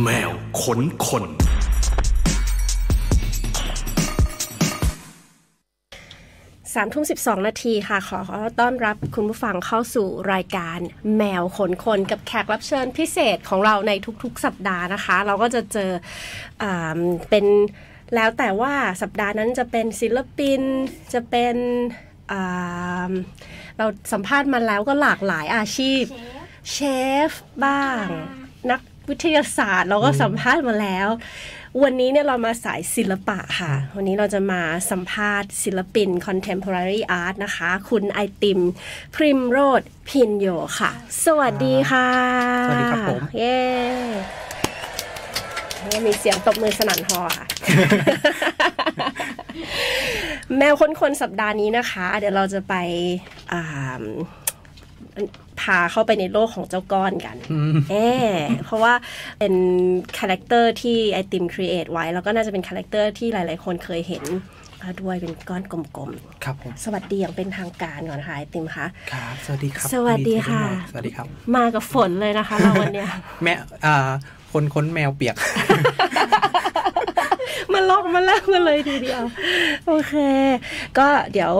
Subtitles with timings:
[0.00, 1.24] แมวขนคน
[6.74, 8.18] สามทุ่มสิบสองนาทีค่ะ ขอ
[8.60, 10.78] ต้อนรับคุณผู้ฟังเข้าสู่รายการ
[11.16, 13.92] แมวขนคนกับแขกรับเชิญพิเศษของเราใน
[14.22, 15.90] ทุกๆ สัปดาห์นะคะ เราก็จะเจอ
[16.62, 16.64] อ
[17.30, 17.44] เป็น
[18.14, 20.62] แล้วแต่ว่าสัปดาห์นั้นจะเป็นศิลปิน
[21.14, 21.56] จะเป็น
[23.76, 26.02] เราสัมภาษณ์มาแล้วก็หลากหลายอาชีพ
[26.72, 26.78] เช
[27.28, 27.30] ฟ
[27.64, 28.06] บ้าง
[29.10, 31.08] วิทยาศาสตร์เราก็สัมภาษณ์มาแล้ว
[31.82, 38.60] วันนี้เนี่ยเรามาสายศิลปะค่ะ วันนี้เราจะมาสัมภาษณ์ศิลปิน contemporary art นะคะ คุณไอติม
[39.14, 40.46] พริมโรดพินโย
[40.80, 40.90] ค่ะ
[41.24, 42.08] สวัสดีค่ะ
[42.68, 43.60] สวัสดีครับผม เย้
[45.86, 47.46] เนี่ยมีเสียงตบมือสนั่นฮอค่ะ
[50.56, 52.74] แมวค้นคนสัปดาห์นี้นะคะ เดี๋ยวเราจะไป
[53.52, 54.02] อ่า
[55.62, 57.36] พาเข้าไปในโลกของเจ้าก้อนกัน
[57.90, 57.96] เอ
[58.32, 58.94] อเพราะว่า
[59.38, 59.54] เป็น
[60.18, 64.24] character ที่ไอติม create ไว้ แล้วก็น่าจะเป็น character ที่หลาย ๆ คนเคยเห็น
[65.02, 66.10] ด้วยเป็นก้อนกลม
[66.44, 73.08] ครับผมๆสวัสดีอย่างเป็นทางการก่อนค่ะไอติมคะครับ สวัสดีครับ สวัสดีค่ะยินดีที่ได้มาสวัสดีครับ มากับฝนเลยนะคะเราวันเนี้ย
[73.42, 73.54] แม่
[73.86, 74.10] อ่า
[74.52, 75.36] คนค้นแมวเปียก
[77.72, 79.22] มาลอกมาแลกกันเลยทีเดียว
[79.86, 80.14] โอเค
[80.98, 81.52] ก็เดี๋ยว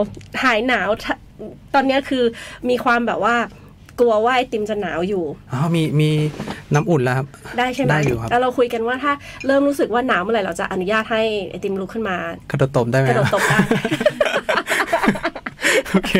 [0.43, 1.15] หายหนาวถ้า
[1.73, 2.23] ตอนเนี้ยคือ
[2.69, 3.35] มีความแบบว่า
[3.99, 6.09] กลัวว่าไอติมจะหนาวอยู่อ๋อมีมี
[6.73, 7.27] น้ำอุ่นแล้วครับ
[7.57, 9.13] ได้ใช่ไหมได้อยู่ครับแล้วเราคุยกันว่าถ้า
[9.45, 12.17] เริ่มรู้สึกว่าหนาวเมื่อไหร่เราจะอนุญาตให้ไอติมลุกขึ้นมา
[12.49, 13.57] กระโดดตบได้ไหมกระโดดตบได้
[15.91, 16.11] โอเค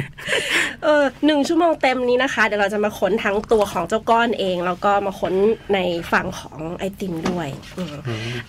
[0.84, 5.34] เออหนึ่งชั่วโมงเต็มนี้นะคะ เดี๋ยวเราจะมาค้นทั้งตัวของเจ้าก้อนเอง แล้วก็มาค้น
[5.74, 5.80] ใน
[6.12, 7.96] ฝั่งของไอติมด้วยอืม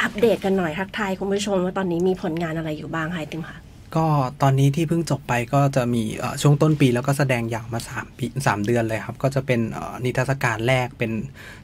[0.03, 3.59] อัปเดตกันหน่อยทักทายคุณผู้ชมว่าตอนนี้มีผลงานอะไรอยู่บ้างคะไอติมค่ะ
[3.97, 4.07] ก็
[4.43, 11.13] ตอนนี้ที่เพิ่งจบไปก็จะมีเอ่อช่วงต้นปีแล้วก็แสดงอย่างมา3ปีสามเดือนเลยครับ ก็จะเป็นเอ่อนิทรรศการแรกเป็น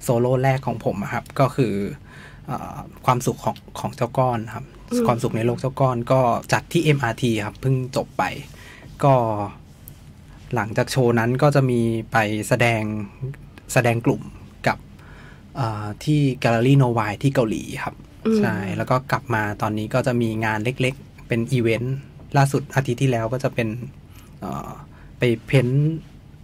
[0.03, 1.75] โซโล่แรกของผมอะครับ ก็คือ
[2.47, 4.65] เออความสุขของของเจ้าก้อนครับ
[5.07, 6.21] ความสุขในโลกเจ้าก้อนก็
[6.53, 8.25] จัดที่ MRT ครับเพิ่งจบไป
[9.05, 9.15] ก็
[10.55, 11.81] หลังจากโชว์นั้นก็จะมี
[12.13, 12.17] ไป
[12.49, 12.83] แสดง
[13.73, 14.23] แสดงกลุ่ม
[14.67, 14.79] กับ
[15.57, 17.95] เอ่อที่แกลเลอรี่โนวายที่เกาหลีครับ
[18.27, 21.97] อืมใช่แล้วก็กลับมาตอนนี้ก็จะมีงานเล็กๆ เป็นอีเวนต์
[22.37, 23.69] ล่าสุดอาทิตย์ที่แล้วก็จะเป็น
[24.41, 24.69] เอ่อ
[25.19, 25.91] ไป paint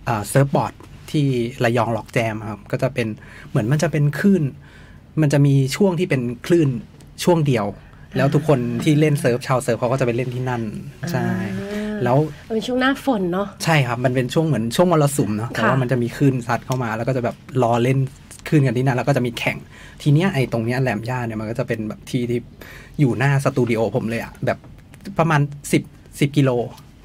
[0.04, 0.74] เอ่อ surfboard
[1.10, 1.26] ที่
[1.64, 3.08] ระยองล็อกแจมครับ ก็จะเป็น
[3.48, 4.42] เหมือนมันจะเป็นคลื่น
[5.20, 6.68] มันจะมีช่วงที่เป็นคลื่น
[7.24, 7.66] ช่วงเดียว
[8.16, 10.62] แล้วทุกคนที่เล่น surf ชาว surf เขาก็จะไปเล่นที่นั่น
[11.12, 11.26] ใช่
[12.04, 12.16] แล้ว
[12.54, 17.98] เป็นช่วงหน้าฝนเนาะใช่ครับ มันเป็นช่วงเหมือนช่วงมรสุมเนาะแต่ว่าค่ะมันจะมีคลื่นซัดเข้ามา แล้วก็จะแบบรอเล่น
[18.48, 19.56] คลื่นกันที่นั่นแล้วก็จะมีแข่ง
[20.02, 22.40] ทีเนี้ยไอ้ตรงเนี้ยแหลมย่าเนี่ยมันก็จะเป็นแบบที่ที่
[23.00, 24.58] อยู่หน้าสตูดิโอผมเลยอะแบบ
[25.18, 25.40] ประมาณ
[25.72, 25.82] สิบ
[26.20, 26.50] สิบกิโล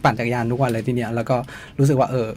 [0.03, 1.35] ปั่นจักรยานทุกวันเลยทีเนี้ยแล้วก็
[1.79, 2.27] รู้สึกว่าเออ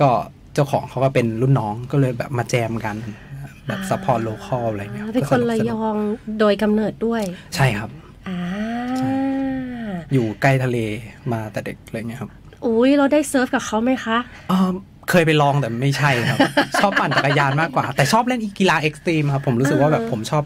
[0.00, 0.10] ก็
[0.54, 2.96] เจ้าของเขาก็เป็นรุ่นน้องก็เลยแบบมาแจมกัน
[3.66, 5.96] แบบ support local อะไรเงี้ยเป็นคนระยอง
[6.40, 7.22] โดยกำเนิดด้วย
[7.54, 7.90] ใช่ครับ
[8.28, 8.38] อ่า
[10.12, 10.78] อยู่ใกล้ทะเล
[11.32, 12.30] มาแต่เด็กอะไรเงี้ยครับ
[12.66, 14.18] อุ้ยเราได้ surf กับเขาไหมคะ
[14.50, 14.70] อ่า
[15.10, 16.38] เคยไปลองแต่ไม่ใช่ครับ
[16.80, 20.44] ชอบปั่นจักรยานมากกว่า แต่ชอบเล่นกีฬา extreme ครับ ผมรู้สึกว่าแบบผมชอบ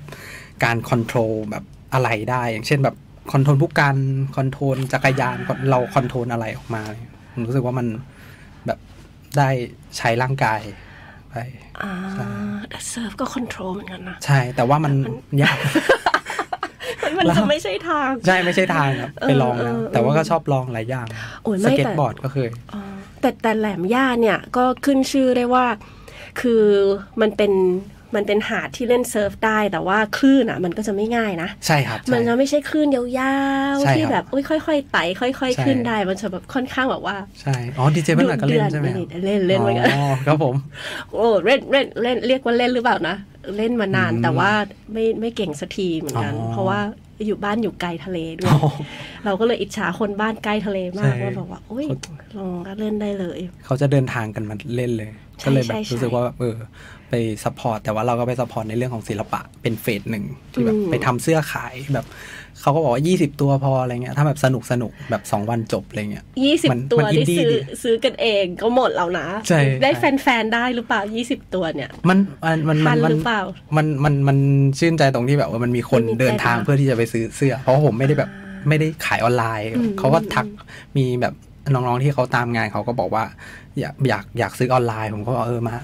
[0.64, 2.96] การ control แบบอะไรได้ อย่างเช่นแบบ
[3.32, 3.96] control ผู้การ
[4.36, 5.36] control จักรยาน
[5.70, 6.82] เรา control อะไรออกมา
[7.32, 7.86] ผมรู้สึกว่ามัน
[8.66, 8.78] แบบ
[9.38, 9.48] ได้
[9.96, 10.60] ใช้ร่างกาย
[11.30, 11.34] ไป
[11.82, 11.92] อ่า
[12.70, 14.92] แต่ surf ก็ control เหมือนกันนะใช่ แต่ว่ามัน
[15.42, 15.56] ยาก
[17.18, 21.06] มันจะไม่ใช่ทาง ใช่ไม่ใช่ทางครับไปลองแล้วเออเออแต่ว่าก็ชอบลองหลายอย่าง
[21.42, 22.80] โอ้ยสไม่เก็ตแต่บอร์ดก็เคยอ๋อ
[23.20, 25.66] แต่แต่แหลมย่าเนี่ยก็ขึ้นชื่อได้ว่า
[26.40, 26.62] คือ
[27.20, 27.52] มันเป็น
[28.14, 33.02] มันเป็นหาดที่เล่น surf ได้ แต่ว่าคลื่นอะ มันก็จะไม่ง่ายนะใช่ครับ มันใช่จะไม่ใช่คลื่นยา
[33.74, 40.54] วใช่ๆที่ครับแบบอุ้ยค่อยๆไต่ค่อยใช่ๆขึ้นได้ มันจะแบบค่อนข้างแบบว่าใช่อ๋อดีเจเบิลก็เล่นใช่ไหมครับเล่นเล่นเหมือนกันอ๋อครับผม
[41.12, 43.16] โอ้เล่นเล่นเล่นเรียกว่าเล่นหรือเปล่านะ
[43.56, 44.50] เล่นมานานอืมแต่ว่า
[44.92, 46.80] ไม่ไม่เก่งสักทีเหมือนกันอ๋อเพราะว่า
[47.26, 48.70] อยู่บ้านอยู่ไกลทะเลด้วยอ๋อ
[49.24, 51.86] เราก็เลยอิจฉาคนบ้านใกล้ทะเลมากใช่ว่าแบบว่าอุ้ย
[52.36, 56.54] ลองก็เล่นได้เลย เขาจะเดินทางกันมาเล่นเลยใช่ก็เลยแบบใช่ใช่รู้สึกว่าเออ
[57.10, 57.14] ไป
[57.44, 62.06] support แต่ว่าเราก็ไป support ในเรื่องของศิลปะเป็น phase หนึ่งที่แบบอืมไปทำเสื้อขายแบบ
[62.66, 73.42] เขาก็บอกว่า20ตัวพออะไรเงี้ย ถ้าแบบสนุกสนุกแบบ2วันจบอะไรเงี้ยยี่สิบมันตัวมันที่ indie ซื้อดีซื้อกันเองก็หมดแล้วนะใช่ได้ใช่แฟนๆ ได้หรือเปล่ายี่สิบตัวเนี่ย มันมันมันทัมันนมันหรือเปล่า
[73.76, 74.38] มันมันมัน
[74.78, 78.30] ชื่นใจตรงที่แบบว่ามันมีคนมันมีเดินทางใจนะเพื่อที่จะไปซื้อเสื้อ เพราะว่าผมไม่ได้แบบ
[78.68, 80.46] ไม่ได้ขายออนไลน์อืมเขาก็ทัก
[80.96, 81.34] มีแบบ
[81.72, 83.24] น้องๆที่เขาตามงานเขาก็บอกว่า
[83.80, 85.74] อยากอยากอยากซื้อออนไลน์ ผมก็บอกเออมา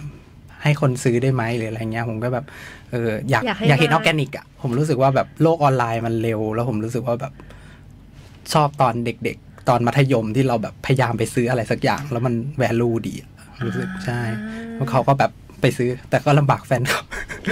[0.62, 2.44] ให้คนซื้อได้ไหมหรืออะไรเงี้ย ผมก็แบบ
[2.92, 7.32] เอออยากอยากให้อยากเห็นอมาอร์แกนิกอะผมรู้สึกว่าแบบโลกออนไลน์มันเร็ว แล้วผมรู้สึกว่าแบบ
[8.52, 13.30] ชอบตอนเด็ก ๆ ตอนมัธยมที่เราแบบพยายามไปซื้ออะไรสักอย่าง แล้วมันแวลูดีอะ
[13.66, 14.20] รู้สึกใช่
[14.74, 15.30] แล้วเขาก็แบบ
[15.60, 17.02] ไปซื้อ แต่ก็ลำบากแฟนเขา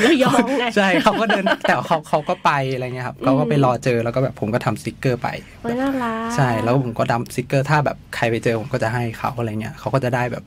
[0.06, 5.28] ระยองไงใช่เขาก็เดินแต่เขาเขาก็ไปอะไรเงี้ยครับเขาก็ไปอืมรอเจอแล้วก็แบบผมก็ทำสติกเกอร์ไป
[5.60, 10.44] โอ้ยน่ารักใช่แล้วผมก็ดำสติกเกอร์ ถ้าแบบใครไปเจอผมก็จะให้เขาอะไรเงี้ยเขาก็จะได้แบบ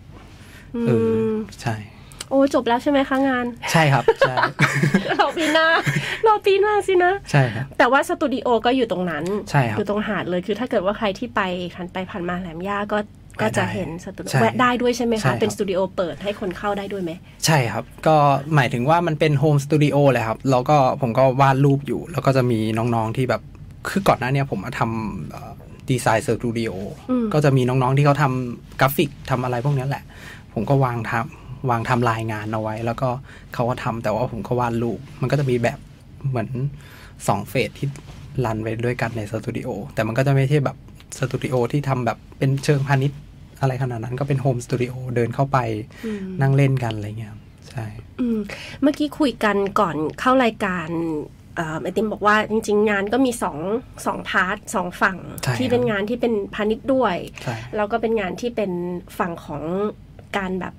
[0.87, 4.35] เอออมใช่โอ้จบแล้วใช่ไหมคะงาน ใช่ครับใช่
[5.19, 5.67] รอปีหน้า
[6.27, 11.41] รอปีหน้าสินะ ใช่ครับแต่ว่าสตูดิโอก็อยู่ตรงนั้นใช่ครับอยู่ตรงหาดเลยคือถ้าเกิดว่าใครที่ไป
[11.75, 12.99] ผ่านไปผ่านมาแหลมย่าก็
[13.41, 17.11] ก็จะเห็นสตูดิโอใช่แวะได้ด้วยใช่ไหมใช่ครัคะบเป็นสตูดิโอเปิดให้คนเข้าได้ด้วยไหม
[17.45, 18.15] ใช่ครับ ก็
[18.55, 23.41] หมายถึงว่ามันเป็น home studio เลยครับ แล้วก็ผมก็วาดรูปอยู่ แล้วก็จะมีน้องๆที่แบบ
[23.89, 26.71] คือก่อนหน้าเนี้ยผมมาทำ design studio
[27.09, 30.03] อืมก็จะมีน้องๆที่เขาทำกราฟิกทำอะไรพวกเนี้ยแหละ
[30.53, 33.09] ผมก็วางทำ วางทำลายงานเอาไว้ แล้วก็
[33.53, 35.79] เขาก็ทำแต่ว่าผมก็วาดรูปมันก็จะมีแบบ
[36.29, 36.49] เหมือน
[37.27, 37.87] สอง phase ที่
[38.45, 40.77] run ไปด้วยกันในสตูดิโอแต่มันก็จะไม่ใช่แบบ
[41.17, 43.19] สตูดิโอที่ทำแบบเป็นเชิงพาณิชย์
[43.61, 45.57] อะไรขนาดนั้นก็เป็น home studio เดินเข้าไป
[46.05, 47.85] อืมนั่งเล่นกันอะไรเงี้ยครับใช่
[48.19, 48.39] อืม
[48.81, 50.89] เมื่อกี้คุยกันก่อนเข้ารายการ
[51.55, 53.57] เอ่อไอติมบอกว่าจริง ๆ งานก็มีสอง
[54.05, 58.71] สอง part สองฝั่งใช่ที่เป็นงานที่เป็นพาณิชย์ด้วยใช่แล้วก็เป็นงานที่เป็น
[59.17, 59.61] ฝั่งของ
[60.37, 60.73] การแบบ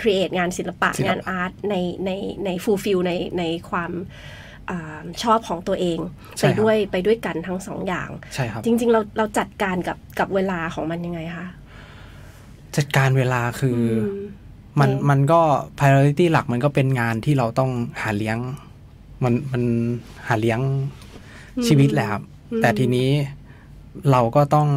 [0.00, 1.74] create งานศิลปะศิลปะงาน art ใน
[2.04, 2.10] ใน
[2.44, 3.92] ใน fulfill ในในความ
[4.70, 5.98] อาชอบของตัวเอง
[6.38, 11.46] ใช่ไปครับด้วยไปด้วยกันทั้งสองอย่างใช่ครับจริง ๆ เราเราจัดการกับกับเวลาของมันยังไงคะ
[12.76, 15.40] จัดการเวลาคืออมมันเองมันก็
[15.78, 17.70] priority หลักมันก็เป็นงานที่เราต้อง
[18.02, 18.38] หาเลี้ยง
[19.24, 19.62] มันมัน
[20.28, 20.60] หาเลี้ยง
[21.66, 22.22] ชีวิตแหละครับ
[22.62, 23.10] แต่ทีนี้
[24.10, 24.68] เราก็ต้อง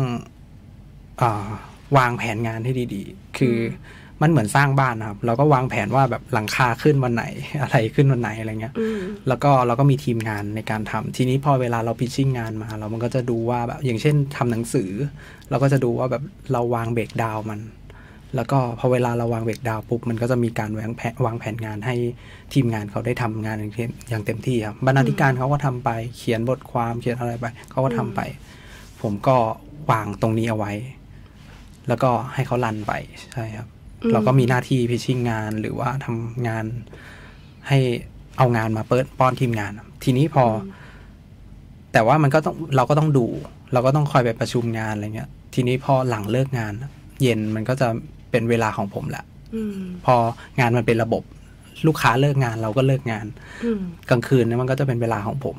[1.21, 1.47] อา
[1.97, 7.25] วางแผนงานให้ดี ๆ คืออ มันเหมือนสร้างบ้านนะครับ เราก็วางแผนว่าแบบหลังคาขึ้นวันไหน
[7.61, 14.89] อะไรขึ้นวันไหนอะไรเงี้ยอืมแล้วก็เราก็มีทีมงานในการทำทีนี้พอเวลาเราพิชชิ่งงานมา เรามันก็จะดูว่าแบบอย่างเช่นทำหนังสือ
[15.49, 17.59] เราก็จะดูว่าแบบเราวางเบรกดาวน์มัน
[18.35, 21.95] แล้วก็พอเวลาเราวางเบรกดาวน์ปุ๊บมันก็จะมีการวางแผนวางแผนงานให้
[22.53, 28.21] ทีมงานเขาได้ทำงานอย่างเต็มอย่างเต็มที่ครับบรรณาธิการเขาก็ทำไปเขียนบทความเขียนอะไรไปเขาก็ทำไป
[29.01, 29.37] ผมก็
[29.91, 30.71] วางตรงนี้เอาไว้
[31.87, 32.93] แล้วก็ให้เขารันไป
[33.33, 33.80] ใช่ครับอืม
[34.13, 36.65] เราก็มีหน้าที่พิชชิ่งงานหรือว่าทำงาน
[37.67, 37.79] ให้
[38.37, 39.71] เอางานมาเปิดป้อนทีมงาน
[40.03, 40.49] ทีนี้พออ
[41.93, 43.25] แต่ว่ามันก็ต้องเราก็ต้องดู
[43.73, 46.73] เราก็ต้องคอยไปประชุมงานอะไรเงี้ย ทีนี้พอหลังเลิกงาน
[47.21, 47.87] เย็นมันก็จะ
[48.31, 49.23] เป็นเวลาของผมแหละ
[49.55, 50.15] อืมพอ
[50.59, 51.23] งานมันเป็นระบบ
[51.87, 53.25] ลูกค้าเลิกงานเราก็เลิกงาน
[53.63, 55.57] อืมกลางคืนเนี่ยมันก็จะเป็นเวลาของผม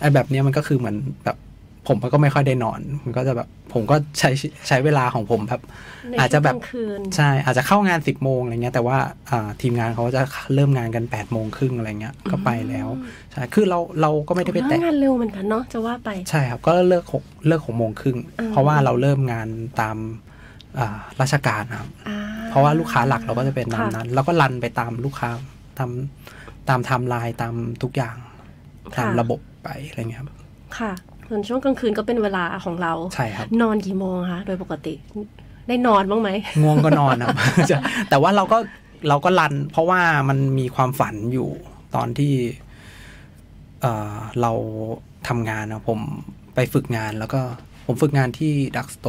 [0.00, 1.36] ไอ้แบบเนี้ยมันก็คือเหมือนแบบ
[1.88, 4.30] ผมก็ไม่ค่อยได้นอน มันก็จะแบบผมก็ใช้
[4.68, 5.60] ใช้เวลาของผมแบบ
[6.10, 8.98] ในอาจจะแบบช่วงกลางคืนใช่อาจจะเข้างานสิบโมงอะไรเงี้ยแต่ว่า
[9.30, 10.22] อ่าทีมงานเขาจะ
[10.54, 12.88] เริ่มงานกันแปดโมงครึ่งอะไรเงี้ยก็ไปแล้ว
[13.32, 19.48] ใช่คือเราเราก็ไม่ได้ไปแล้วแตะงานเร็วเหมือนกันเนาะจะว่าไปใช่ครับก็เลิกหกเลิกหกโมงครึ่งอืมเพราะว่าเราเริ่มงาน
[19.80, 19.96] ตาม
[20.78, 22.14] อ่าราชการนะครับอ่
[22.50, 25.30] เพราะว่าลูกค้าหลักเราก็จะเป็นตามค่ะนั้น แล้วก็ run ไปตามลูกค้า
[25.78, 25.90] ตาม
[26.68, 28.16] ตามไทม์ไลน์ตามทุกอย่าง
[28.96, 30.28] ตามค่ะระบบไปอะไรเงี้ยครับ
[30.78, 30.92] ค่ะ
[31.28, 34.94] ส่วนช่วงกลางคืนก็เป็นเวลาของเราใช่ครับนอนกี่โมงคะโดยปกติ
[35.68, 36.30] ได้นอนบ้างไหม
[36.62, 37.36] ง่วงก็นอนครับ
[37.70, 37.78] จะ
[38.10, 38.58] แต่ว่าเราก็
[39.08, 41.48] เราก็ run เพราะว่ามันมีความฝันอยู่
[41.94, 42.32] ตอนที่
[43.80, 44.52] เอ่อเรา
[45.28, 46.00] ทำงานนะผม
[46.54, 47.40] ไปฝึกงานแล้วก็
[47.86, 49.08] ผมฝึกงานที่ Ductstore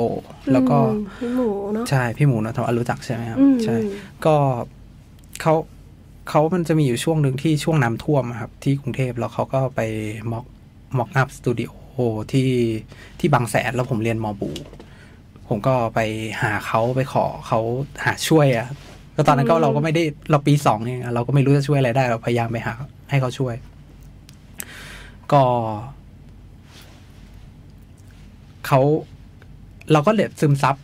[0.51, 3.75] แล้วก็อืมพี่หมูเนาะใช่พี่หมูนะทรู้จักใช่ไหมครับอืมใช่
[4.25, 4.35] ก็
[5.41, 5.53] เขา
[6.29, 9.81] เขามันจะมีอยู่ช่วงหนึ่งที่ช่วงน้ำท่วมอะครับ ที่กรุงเทพแล้วเขาก็ไป
[10.31, 10.45] mock
[10.97, 11.71] mock up สตูดิโอ
[12.31, 12.49] ที่
[13.19, 14.51] ที่บางแสนแล้วผมเรียนมอบู
[15.49, 15.99] ผมก็ไป
[16.41, 17.59] หาเขาไปขอเขา
[18.05, 18.67] หาช่วยอะ
[19.15, 22.73] ก็ตอนนั้นก็อืมเราก็ไม่ได้เราปีสองเองอะเราก็ไม่รู้จะช่วยอะไรได้ เราพยายามไปหา
[23.09, 23.55] ให้เขาช่วย
[25.33, 25.43] ก็
[28.67, 28.79] เขา
[29.91, 30.75] เราก็เลยซึมซับ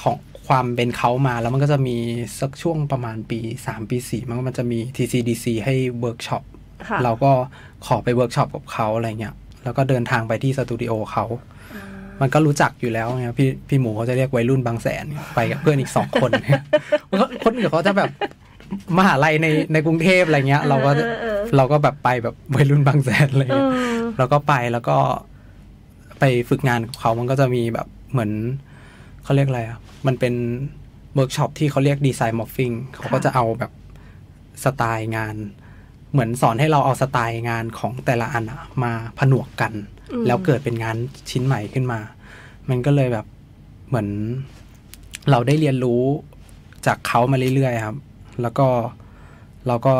[0.00, 1.96] ของความเป็นเขามาแล้วมันก็จะมี
[2.40, 6.42] สักช่วงประมาณปีสามปีสี่มันก็มันจะมี TCDC ให้เวิร์กช็อป
[6.88, 7.32] ค่ะเราก็
[7.86, 11.24] ขอไปเวิร์กช็อปกับเขาอะไรเงี้ย แล้วก็เดินทางไปที่สตูดิโอเขา
[11.74, 11.84] อ่า
[12.20, 15.04] มันก็รู้จักอยู่แล้วไงพี่พี่หมูเขาจะเรียกวัยรุ่นบางแสน
[15.34, 16.30] ไปกับเพื่อนอีกสองคน
[17.10, 18.10] มันก็คนอื่นเขาจะแบบ
[18.98, 24.96] มหาลัยในในกรุงเทพอะไรเงี้ย เราก็เออเออเราก็แบบไปแบบวัยรุ่นบางแสนอะไรเอเงี้ยอเราก็ไปแล้วก็
[26.20, 28.30] ไปฝึกงานกับเขามันก็จะมีแบบเหมือน
[29.24, 30.34] เขาเรียกอะไรอะมันเป็น
[31.14, 33.72] เวิร์กช็อปที่เขาเรียก design morphing เขาก็จะเอาแบบ
[34.64, 35.36] สไตล์งาน
[36.14, 39.72] เหมือนสอนให้เราเอาสไตล์งานของแต่ละอันอะมาผนวกกัน
[40.12, 40.96] อืมแล้วเกิดเป็นงาน
[41.30, 42.00] ชิ้นใหม่ขึ้นมา
[42.68, 43.26] มันก็เลยแบบ
[43.88, 44.08] เหมือน
[45.30, 46.02] เราได้เรียนรู้
[46.86, 47.96] จากเขามาเรื่อยๆครับ
[48.42, 48.66] แล้วก็
[49.66, 49.94] เราก็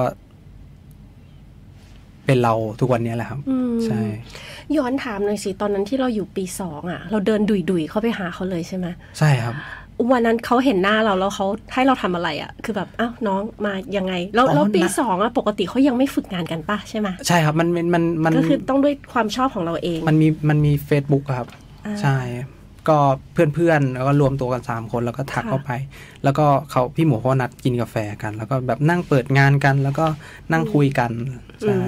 [2.26, 4.02] เป็นเราทุกวันนี้แหละครับอืมใช่
[4.76, 8.86] ย้อนถามหน่อยสิตอนนั้นที่เราอยู่ปีสองอะ เราเดินดุยดุยๆเข้าไปหาเขาเลยใช่ไหม
[9.18, 9.54] ใช่ครับ
[10.12, 21.48] วันนั้นเขาเห็นหน้าเราแล้วเขาให้เราทำอะไรอะ่ะ คือแบบอ้าวน้องมายังไง แล้วอ๋อแล้วปีนะสองอะปกติเขายังไม่ฝึกงานกันป่ะใช่ไหมใช่ครับมันมันมันมันก็คือต้องด้วยความชอบของเราเอง มันมีมันมี Facebook อะครับ
[21.86, 22.18] อ่าใช่
[22.88, 22.98] ก็
[23.32, 25.70] เพื่อนๆแล้วก็รวมตัวกันสามคนแล้วก็ทักค่ะเข้าไป
[26.24, 30.06] แล้วก็เขาพี่หมูเขานัดกินกาแฟกัน แล้วก็แบบนั่งเปิดงานกัน แล้วก็
[30.52, 31.10] นั่งคุยกัน
[31.62, 31.78] ใช่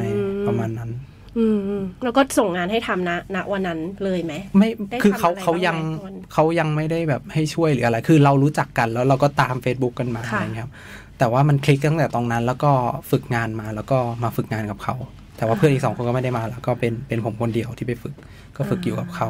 [0.46, 0.90] ประมาณนั้น
[1.38, 10.72] อืมอืมแล้วก็ส่งงานให้ทำนะณวันนั้นเลยไหมไม่ได้คือเขาทำอะไรเขายังบ้างไหมตอนเขายังไม่ได้แบบให้ช่วยหรืออะไร คือเรารู้จักกันแล้วเราก็ตาม Facebook กันมาค่ะอะไรเงี้ยครับ
[11.18, 12.70] แต่ว่ามันคลิกตั้งแต่ตรงนั้น แล้วก็
[13.10, 14.94] ฝึกงานมาแล้วก็มาฝึกงานกับเขา
[15.36, 18.14] แต่ว่าเพื่อนอีกสองคนก็ไม่ได้มาแล้วก็เป็นเป็นผมคนเดียวที่ไปฝึก
[18.56, 19.28] ก็ฝึกอยู่กับเขา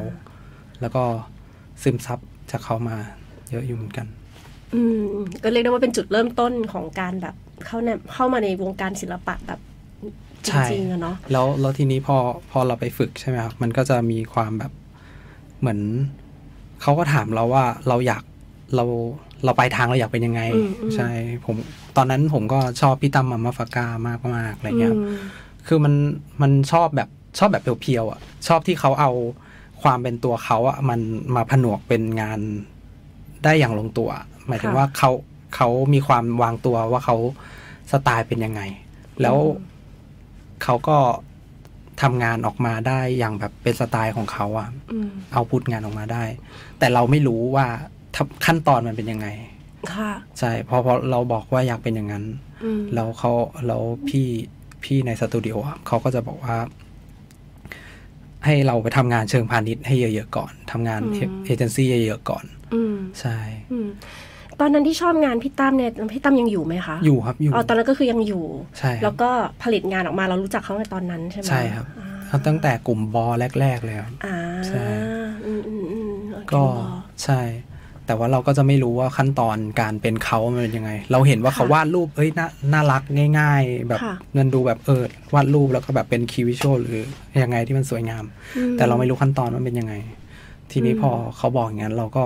[0.80, 1.02] แล้วก็
[1.82, 2.18] ซึมซับ
[2.50, 2.96] จากเขามา
[3.50, 4.06] เยอะอยู่เหมือนกัน
[4.74, 7.34] อืมอืมก็เรียกได้ว่าเป็นจุดเริ่มต้นของการแบบ
[7.66, 9.60] เข้าในเข้ามาในวงการศิลปะแบบ
[10.48, 12.16] จใช่ริงๆอะเนาะแล้วแล้วทีนี้พอ
[12.50, 14.72] พอเราไปฝึกใช่ไหมครับมันก็จะมีความแบบ
[15.60, 15.80] เหมือน
[16.82, 18.22] เขาก็ถามเราว่าเราอยาก
[18.76, 18.84] เรา
[19.44, 21.10] เราไปทางเราอยากเป็นยังไงอืมอืมใช่
[21.44, 21.56] ผม
[21.96, 25.18] ตอนนั้นผมก็ชอบพี่ตั้มมามาฟากามากมากๆอะไรเงี้ยครับอืม
[25.66, 25.94] คือมัน
[26.42, 29.10] มันชอบแบบชอบแบบเพียวๆอะ ชอบที่เขาเอา
[29.82, 31.00] ความเป็นตัวเขาอะมัน
[31.34, 32.40] มาผนวกเป็นงาน
[33.44, 34.10] ได้อย่างลงตัว
[34.46, 35.10] หมายถึงค่ะว่าเขา
[35.56, 37.16] เขามีความวางตัวว่าเขา
[37.92, 38.60] สไตล์เป็นยังไง
[39.22, 39.36] แล้ว
[40.64, 40.98] เขาก็
[42.02, 46.24] ทำงานออกมาได้อย่างแบบเป็นสไตล์ของเขาอะอืมเอาพุทงานออกมาได้
[46.78, 47.66] แต่เราไม่รู้ว่า
[48.16, 49.26] ทำขั้นตอนมันเป็นยังไง
[49.94, 52.24] ค่ะ ใช่พอพอเราบอกว่าอยากเป็นอย่างนั้น
[52.64, 53.32] อืมแล้วเขา
[53.66, 54.26] แล้วพี่
[54.84, 56.56] พี่ในสตูดิโออะเขาก็จะบอกว่า
[58.44, 62.44] ให้เราไปทำงานเชิงพาณิชย์ให้เยอะๆก่อนทำงานเอเอเจนซี่เยอะๆก่อน
[62.74, 63.36] อืมใช่
[63.72, 63.88] อืม
[64.60, 68.44] ตอนนั้นที่ชอบงานพี่ตั้มเนี่ยพี่ตั้มยังอยู่ไหมคะอยู่ครับอยู่อ๋อตอนนั้นก็คือยังอยู่
[68.78, 69.30] ใช่คแล้รับวก็
[69.62, 73.26] ผลิตงานออกมาเรารู้จักเขาในตอนนั้นใช่ไหมใช่ครับอ่าเอาตั้งแต่กลุ่มบอ
[73.60, 74.84] แรก ๆ เลยครับอ่าใช่
[75.44, 76.86] อืมอืมอืมโอเคก็บอ
[77.24, 77.40] ใช่
[78.06, 83.02] แต่ว่าเราก็จะไม่รู้ว่าขั้นตอนการเป็นเขามันเป็นยังไง เราเห็นว่าค่ะเขาวาดรูปเอ้ยน่าน่ารัก
[83.38, 85.02] ง่าย ๆ แบบค่ะเงินดูแบบเออ
[85.34, 87.02] วาดรูปแล้วก็แบบเป็นคีวิชวลหรือ
[87.42, 88.24] ยังไงที่มันสวยงาม
[88.56, 89.94] อืมแต่เราไม่รู้ขั้นตอนว่าเป็นยังไง
[90.72, 92.24] ทีนี้อืมพอเขาบอกอย่างนั้นเราก็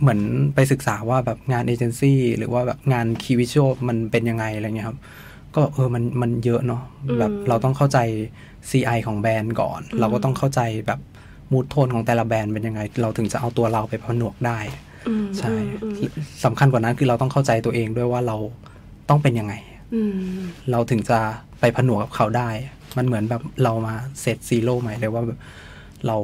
[0.00, 0.20] เหมือน
[0.54, 4.98] ไปศึกษาว่าแบบงานเอเจนซี่หรือว่าแบบงานคีวิชวลมันเป็นยังไงอะไรเงี้ยครับ
[5.54, 6.82] ก็เออมันมันเยอะเนาะ
[7.18, 7.98] แบบเราต้องเข้าใจ
[8.70, 11.00] CI ของแบรนด์ก่อน เราก็ต้องเข้าใจแบบ
[11.52, 14.58] มูทโทนของแต่ละแบรนด์เป็นยังไง เราถึงจะเอาตัวเราไปผนวกได้
[15.08, 15.94] อืมใช่อืม
[16.44, 18.36] สำคัญกว่านั้นคือเราต้องเข้าใจตัวเองด้วยว่าเรา
[19.08, 19.54] ต้องเป็นยังไง
[19.94, 20.16] อืม
[20.70, 21.18] เราถึงจะ
[21.60, 22.48] ไปผนวกกับเขาได้
[22.96, 25.38] มันเหมือนแบบเรามาเซตซีโร่ใหม่เลยว่าแบบ
[26.06, 26.16] เรา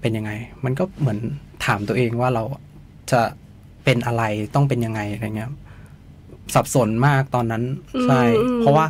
[0.00, 0.30] เป็นยังไง
[0.64, 1.18] มันก็เหมือน
[1.66, 2.44] ถามตัวเองว่าเรา
[3.12, 3.22] จะ
[3.84, 4.22] เป็นอะไร
[4.54, 5.50] ต้องเป็นยังไงอะไรเงี้ย
[6.54, 7.62] สับสนมากตอนนั้น
[8.04, 8.86] ใช่อืมเพราะว่า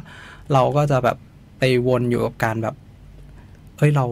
[0.52, 1.16] เราก็จะแบบ
[1.58, 2.74] ไปวนอยู่กับการแบบ
[3.78, 4.06] เอ้ยเรา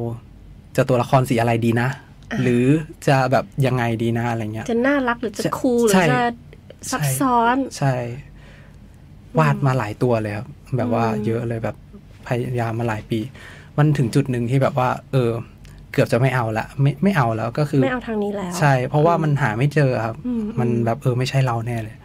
[0.76, 1.88] จะตัวละครสีอะไรดีนะ
[2.42, 2.64] หรือ
[3.06, 6.20] จะแบบยังไงดีนะอะไรเงี้ย จะน่ารักหรือจะใช่คูลหรืใช่อจะ
[6.90, 7.94] ซับซ้อนใช่
[9.38, 11.76] วาดมาหลายตัวเลยครับ แบบว่าอืมเยอะเลยแบบ
[12.26, 13.18] พยายามมาหลายปี
[13.78, 15.30] มันถึงจุดหนึ่งที่แบบว่า เออ
[15.92, 21.96] เกือบจะไม่เอาละไม่ไม่เอาแล้วก็คือไม่เอาทางนี้แล้ว ใช่ เพราะว่ามันหาไม่เจอครับอืมมันแบบเออไม่ใช่เราแน่เลย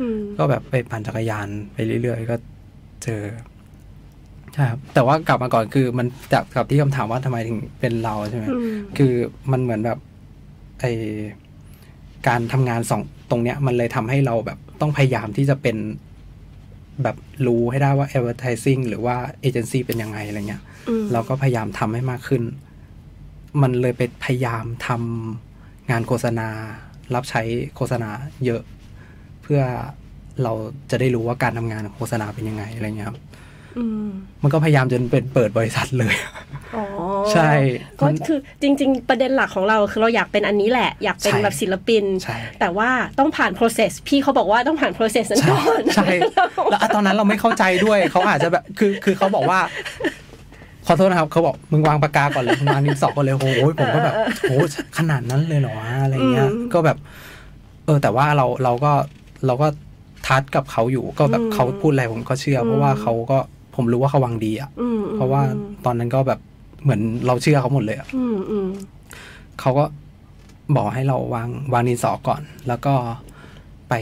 [0.00, 2.36] อืมก็แบบไปปั่นจักรยานไปเรื่อยๆก็
[3.04, 3.22] เจอ
[4.52, 9.12] ใช่ครับแต่ว่ากลับมาก่อนคือมันจากกับที่คำถามว่าทำไมถึงเป็นเราใช่ไหมอืมคือ
[9.52, 9.98] มันเหมือนแบบ
[10.80, 10.84] ไอ
[12.28, 15.76] การทำงานสองตรงเนี้ย มันเลยทำให้เราแบบต้องพยายามที่จะเป็น
[17.02, 22.42] แบบรู้ให้ได้ว่า advertising หรือว่าเอเจนซี่เป็นยังไงอะไรเงี้ยอืมเราก็พยายามทำให้มากขึ้น
[23.62, 26.48] มันเลยไปพยายามทำงานโฆษณา
[27.14, 27.42] รับใช้
[27.76, 28.10] โฆษณา
[28.44, 28.62] เยอะ
[29.42, 29.60] เพื่อ
[30.42, 30.52] เรา
[30.90, 33.18] จะได้รู้ว่าการทำงานโฆษณาเป็นยังไงอะไรเงี้ยครับ
[33.78, 34.08] อืม
[34.42, 36.14] มันก็พยายามจนเป็นเปิดบริษัทเลย
[36.76, 36.84] อ๋อ
[37.32, 37.50] ใช่
[37.98, 46.08] ก็มันคือจริง ๆ ประเด็นหลักของเราคือเราอยากเป็นอันนี้แหละ อยากเป็นใช่แบบศิลปินใช่แต่ว่าต้องผ่าน process พี่เขาบอกว่าต้องผ่าน process นั้นใช่ก่อน ใช่
[46.70, 49.58] แล้วตอนนั้นเราไม่เข้าใจด้วย เขาอาจจะแบบ คือ คือเขาบอกว่า
[50.86, 54.14] ขอโทษนะครับเขาบอกมึงวางปากกาก่อนเลยมึงวางดินสอก่อนเลยโอ้ยผมก็แบบ
[54.48, 54.56] โอ้
[54.98, 56.98] ขนาดนั้นเลยเหรอวะอะไรเงี้ย ก็แบบ
[57.84, 58.92] เออ แต่ว่าเราเราก็
[59.46, 59.68] เราก็
[60.26, 63.38] ทัดกับเขาอยู่ ก็แบบเขาพูดอะไรผมก็เชื่อ เพราะว่าเขาก็
[63.74, 65.42] ผมรู้ว่าเขาหวังดีอะอืมเพราะว่า
[65.84, 66.40] ตอนนั้นก็แบบ
[66.82, 68.68] เหมือนเราเชื่อเขาหมดเลยอะอืมอืม
[69.60, 69.84] เขาก็
[70.76, 72.94] บอกให้เราวางวางดินสอก่อน แล้วก็
[73.88, 73.94] ไป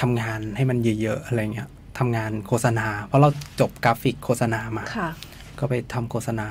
[0.00, 3.28] ทำงานให้มันเยอะๆอะไรเงี้ยทำงานโฆษณา เพราะเรา
[3.60, 5.10] จบกราฟิกโฆษณามาค่ะ
[5.58, 6.48] ก็ไปทำโฆษณา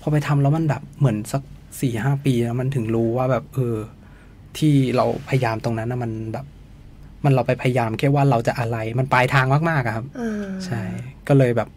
[0.00, 1.42] พอไปทำแล้วมันแบบเหมือนสัก
[1.80, 3.76] สี่ห้าปีแล้วมันถึงรู้ว่าแบบเออ
[4.58, 6.46] ที่เราพยายามตรงนั้นนะมันแบบ
[7.24, 10.80] มันเราไปพยายามแค่ว่าเราจะอะไร มันปลายทางมากๆอะครับอ่าใช่
[11.28, 11.68] ก็เลยแบบ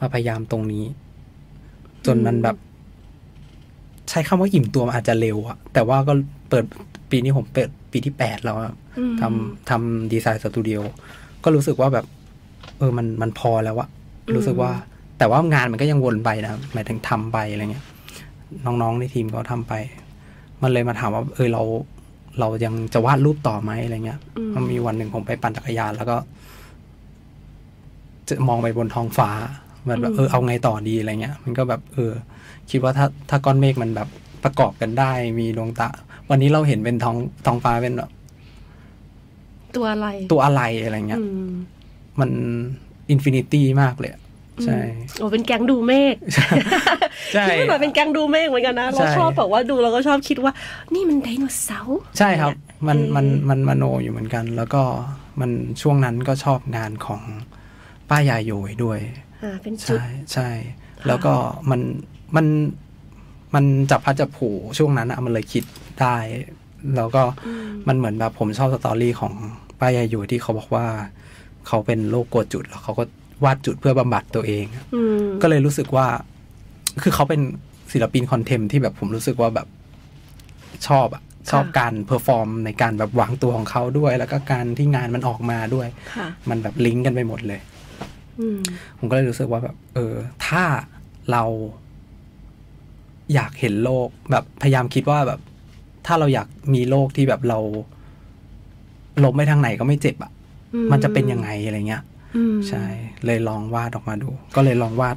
[0.00, 0.84] มาพยายามตรงนี้
[2.06, 2.56] จนมันแบบ
[4.10, 6.12] ใช้คำว่าอิ่มตัวมันอาจจะเร็วอะแต่ว่าก็
[6.50, 6.64] เปิด
[7.10, 10.78] ปีนี้ผมเปิดปีที่แปดแล้วอะอืมทำทำดีไซน์สตูดิโอ
[11.44, 12.06] ก็รู้สึกว่าแบบ
[12.78, 13.88] เออมันมันพอแล้วอะ
[14.36, 14.70] รู้สึกว่า
[15.18, 17.84] แต่ว่างานมันก็ยังวนไปนะหมายถึงทำไปอะไรเงี้ย
[18.66, 19.72] น้องๆในทีมก็ทำไป
[20.62, 21.62] มันเลยมาถามว่า เออเรา
[22.40, 26.16] เรายังจะวาดรูปต่อไหมอะไรเงี้ยอืมมันมีวันหนึ่งผมไปปั่นจักรยานแล้วก็
[28.28, 29.30] จะมองไปบนท้องฟ้า
[29.88, 32.12] มันแบบเออเอาไงต่อดีอะไรเงี้ย มันก็แบบ เออ
[32.70, 34.08] คิดว่าถ้าถ้าก้อนเมฆมันแบบ
[34.44, 35.88] ประกอบกันได้ มีดวงตา
[36.30, 38.10] วันนี้เราเห็นเป็นท้องท้องฟ้าเป็นแบบ
[39.76, 41.50] ตัวอะไร ตัวอะไรอะไรเงี้ยอืม
[42.20, 42.30] มัน
[43.10, 44.20] infinity มากเลยอะ
[44.64, 44.78] ใช่
[45.18, 46.16] โอ้เป็นแก๊งดูเมฆ
[47.34, 50.52] ใช่ที่มันเป็นแก๊งดูเมฆเหมือนกันนะ เราใช่ชอบแบบว่าดูเราก็ชอบคิดว่า
[50.94, 52.50] นี่มันไดโนเสาร์ใช่ครับ
[52.88, 54.82] มันเออมันมันมโนอยู่เหมือนกัน แล้วก็
[55.40, 55.50] มัน
[55.82, 57.22] ช่วงนั้นก็ชอบงานของ
[58.10, 58.98] ป้ายาโยยด้วย
[59.42, 60.48] อ่าเป็นจุดใช่ใช่
[61.06, 61.32] แล้วก็
[61.70, 61.80] มัน
[62.36, 62.46] มัน
[63.54, 65.64] มันจับพัดจับผูช่วงนั้นอะมันเลยคิด
[66.00, 66.16] ได้
[66.96, 67.22] แล้วก็
[67.88, 69.32] มันเหมือนแบบผมชอบสตอรี่ของ
[69.80, 70.86] ป้ายาโยยที่เขาบอกว่า
[71.68, 73.04] เขาเป็นโรคกลัวจุด แล้วเขาก็
[73.44, 74.64] วาดจุดเพื่อบำบัดตัวเอง
[74.94, 76.06] อืมก็เลยรู้สึกว่า
[77.02, 77.40] คือเขาเป็น
[77.92, 79.66] ศิลปินคอนเทมที่แบบผมรู้สึกว่าแบบ
[80.88, 87.60] ชอบอะชอบการ perform ในการแบบวางตัวของเขาด้วย แล้วก็การที่งานมันออกมาด้วยค่ะมันแบบลิงก์กันไปหมดเลย
[88.40, 88.58] อืม
[88.98, 90.14] ผมก็เลยรู้สึกว่าแบบ เออ
[90.46, 90.64] ถ้า
[91.32, 91.44] เรา
[93.34, 95.40] อยากเห็นโลกแบบพยายามคิดว่าแบบ
[96.06, 97.58] ถ้าเราอยากมีโลกที่แบบเรา
[99.24, 100.31] ล้มไปทางไหนก็ไม่เจ็บอะอื
[100.84, 102.02] มมันจะเป็นยังไงอะไรเงี้ย
[102.36, 102.84] อืมใช่
[103.24, 105.16] เลยลองวาดออกมาดู ก็เลยลองวาด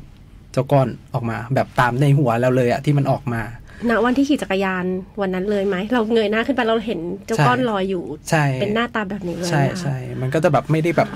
[0.51, 3.41] เจ้าก้อนออกมา แบบตามในหัวเราเลยอะที่มันออกมา
[3.89, 4.85] ณวันที่ขี่จักรยาน
[5.21, 11.09] วันนั้นเลยไหมเราเงยหน้าขึ้นไปเราเห็นเจ้าใช่ก้อนลอยอยู่ใช่เป็นหน้าตาแบบนี้เลยใช่นะคะใช่มันก็จะแบบไม่ได้แบบ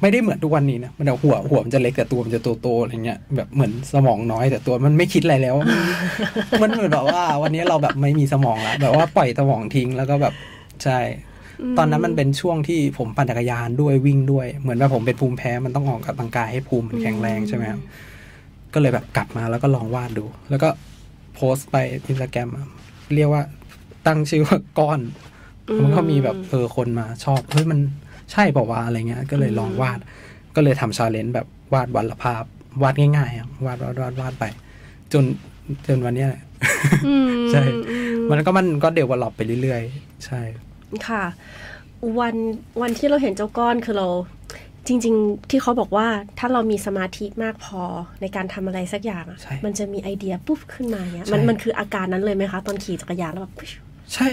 [0.00, 5.56] ไม่ได้เหมือนทุกวันนี้นะมันจะหัวหัวมันจะเล็กแต่ตัวมันจะโตๆอะไรเงี้ยแบบเหมือนสมองน้อยแต่ตัวมันไม่คิดอะไรแล้ว
[6.62, 10.34] มันเหมือนแบบว่า วันนี้เราแบบไม่มีสมองแล้วแบบว่าปล่อยสมองทิ้งแล้วก็แบบ
[10.84, 10.98] ใช่
[11.78, 17.80] ตอนนั้นมันเป็นช่วงที่ผมปั่นจักรยานด้วยวิ่งด้วย เหมือนแบบผมเป็นภูมิแพ้มันต้องออกกำลังกายให้ภูมิมันแข็งแรงใช่ไหมครับ
[18.74, 20.68] ก็เลยแบบกลับมาแล้วก็ลองวาดดู แล้วก็
[21.34, 21.76] โพสต์ไป
[22.08, 22.48] อินสตาแกรม
[23.14, 23.42] เรียกว่า
[24.06, 25.00] ตั้งชื่อว่าก้อน
[25.84, 27.78] มันก็มีแบบเออคนมาชอบเฮ้ยมัน
[28.32, 29.98] ใช่เปล่าวะอะไรเงี้ย ก็เลยลองวาด
[30.56, 32.44] ก็เลยทำ challenge แบบวาดวันละภาพ
[32.82, 34.44] วาดง่ายๆครับวาดวาดวาดวาดไป
[35.12, 35.24] จน
[35.86, 36.42] จนวันเนี้ยแหละ
[37.06, 40.40] อืมใช่อืมมันก็มันก็ develop ไปเรื่อยๆ ใช่
[41.08, 41.24] ค่ะ
[42.18, 42.34] วัน
[42.80, 44.08] วันที่เราเห็นเจ้าก้อนคือเรา
[44.86, 46.06] จริง ๆ ที่เขาบอกว่า
[46.38, 47.82] ถ้าเรามีสมาธิมากพอ
[48.20, 53.70] ในการทำอะไรสักอย่างอะใช่มันจะมีไอเดียปุ๊บขึ้นมาเนี้ยใช่มันมันคืออาการนั้นเลยไหมคะ ตอนขี่จักรยานแล้วแบบปุ๊บ
[54.14, 54.28] ใช่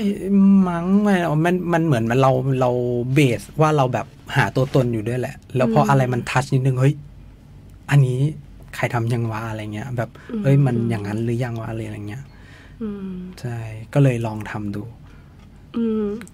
[0.67, 2.71] มั้งไม่มันมันเหมือนมันเราเรา
[3.13, 6.93] เบสว่าเราแบบหาตัวตนอยู่ด้วยแหละ แล้วพออะไรมันทัชนิดนึงเฮ้ย
[7.91, 8.19] อันนี้
[8.75, 10.09] ใครทำยังวะอะไรเงี้ย แบบ
[10.43, 12.23] เฮ้ยมันอย่างนั้นหรือยังวะอะไรอะไรเงี้ย
[12.81, 13.57] อืมใช่
[13.93, 14.98] ก็เลยลองทำดูอืม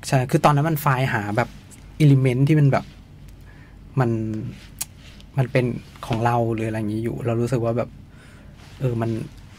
[0.07, 1.49] ใช่ คือตอนนั้นมันไฟล์หาแบบ
[1.99, 2.85] element ที่มันแบบ
[3.99, 4.09] มัน
[5.37, 5.65] มันเป็น
[6.07, 7.89] ของเราหรืออะไรอย่างนี้อยู่ เรารู้สึกว่าแบบ
[8.79, 9.09] เออมัน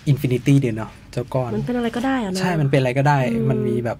[0.08, 3.98] infinity ดีเนาะเจ้าก้อน มันเป็นอะไรก็ได้อะเนอะใช่ มันเป็นอะไรก็ได้อืมมันมีแบบ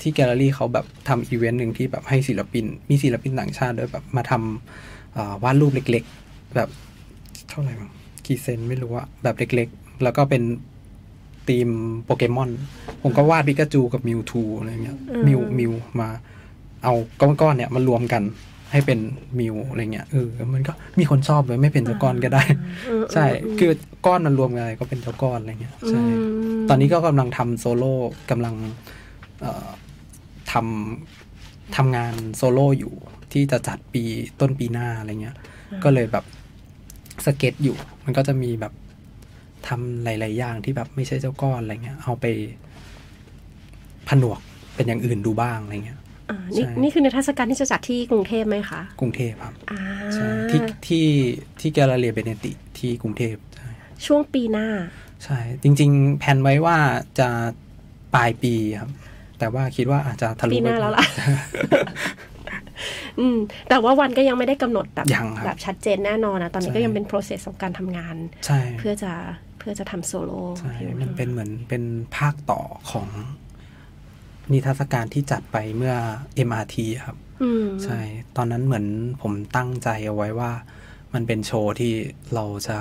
[0.00, 6.68] ที่แกลเลอรี่เขาแบบทำอีเวนต์หนึ่งที่แบบให้ศิลปิน มีศิลปินต่างชาติด้วยแบบมาทำเอ่อวาดรูปเล็ก ๆ แบบ
[7.48, 7.90] เท่าไหร่มั้ง
[8.26, 10.42] กี่เซนไม่รู้อะแบบเล็ก ๆ แล้วก็เป็น
[11.48, 11.68] ทีม
[12.04, 12.50] โปเกมอน
[13.02, 16.08] ผมก็วาดปิกาจูกับมิวทูอะไรเงี้ยมิวมิวมา
[16.84, 18.22] เอาก้อนๆเนี่ยมารวมกัน
[18.72, 18.98] ให้เป็น
[19.38, 22.42] มิวอะไรเงี้ยเออมันก็มีคนชอบเลยไม่เป็นเจ้าก้อนก็ได้
[22.88, 23.70] อืมใช่อืมคือ
[24.06, 26.10] ก้อนมันรวมกันอะไรก็เป็นเจ้าก้อนอะไรเงี้ยใช่ม
[26.68, 27.94] ตอนนี้ก็กำลังทำโซโล่
[28.30, 28.54] กำลัง
[29.40, 29.68] เอ่อ
[30.52, 32.94] ทำทำงานโซโล่อยู่
[33.32, 34.02] ที่จะจัดปี
[34.40, 35.36] ต้นปีหน้าอะไรเงี้ย
[35.84, 36.24] ก็เลยแบบ
[37.24, 38.72] สเก็ตอยู่ มันก็จะมีแบบ
[39.68, 42.26] ทำหลาย ๆ อย่างที่แบบไม่ใช่เจ้าก้อนอะไรเงี้ยเอาไป
[44.08, 44.40] ผนวก
[44.74, 45.98] เป็นอย่างอื่นดูบ้างอะไรเงี้ย
[46.30, 49.80] อ่านี่ใช่นี่คือในเทรรศกาลที่จะจัดที่กรุงเทพไหมคะ กรุงเทพครับอ่า
[50.14, 51.06] ใช่ที่ที่
[51.60, 53.68] ที่แกลเลอรี่เบเนติที่กรุงเทพใช่
[54.06, 54.68] ช่วงปีหน้า
[55.24, 56.76] ใช่ จริง ๆ แผนไว้ว่า
[57.18, 57.28] จะ
[58.14, 58.90] ปลายปีครับ
[59.38, 61.04] แต่ว่าคิดว่าอาจจะทะลุปีหน้าไปแล้วล่ะ
[63.20, 63.36] อืม
[63.68, 69.12] แต่ว่าวันก็ยังไม่ได้กำหนดแบบยังครับแบบชัดเจนแน่นอนนะ ตอนนี้ใช่ก็ยังเป็น process ของการทำงาน ใช่ เพื่อจะ
[69.58, 71.82] เพื่อจะทำโซโล่ใช่ มันเป็นเหมือนเป็น
[72.16, 72.60] ภาคต่อ
[72.90, 73.08] ของ
[74.52, 75.94] นิทรรศการที่จัดไปเมื่อ
[76.48, 78.00] MRT ครับอืมใช่
[78.36, 78.86] ตอนนั้นเหมือน
[79.22, 80.50] ผมตั้งใจเอาไว้ว่า
[81.14, 81.92] มันเป็นโชว์ที่
[82.34, 82.78] เราจะ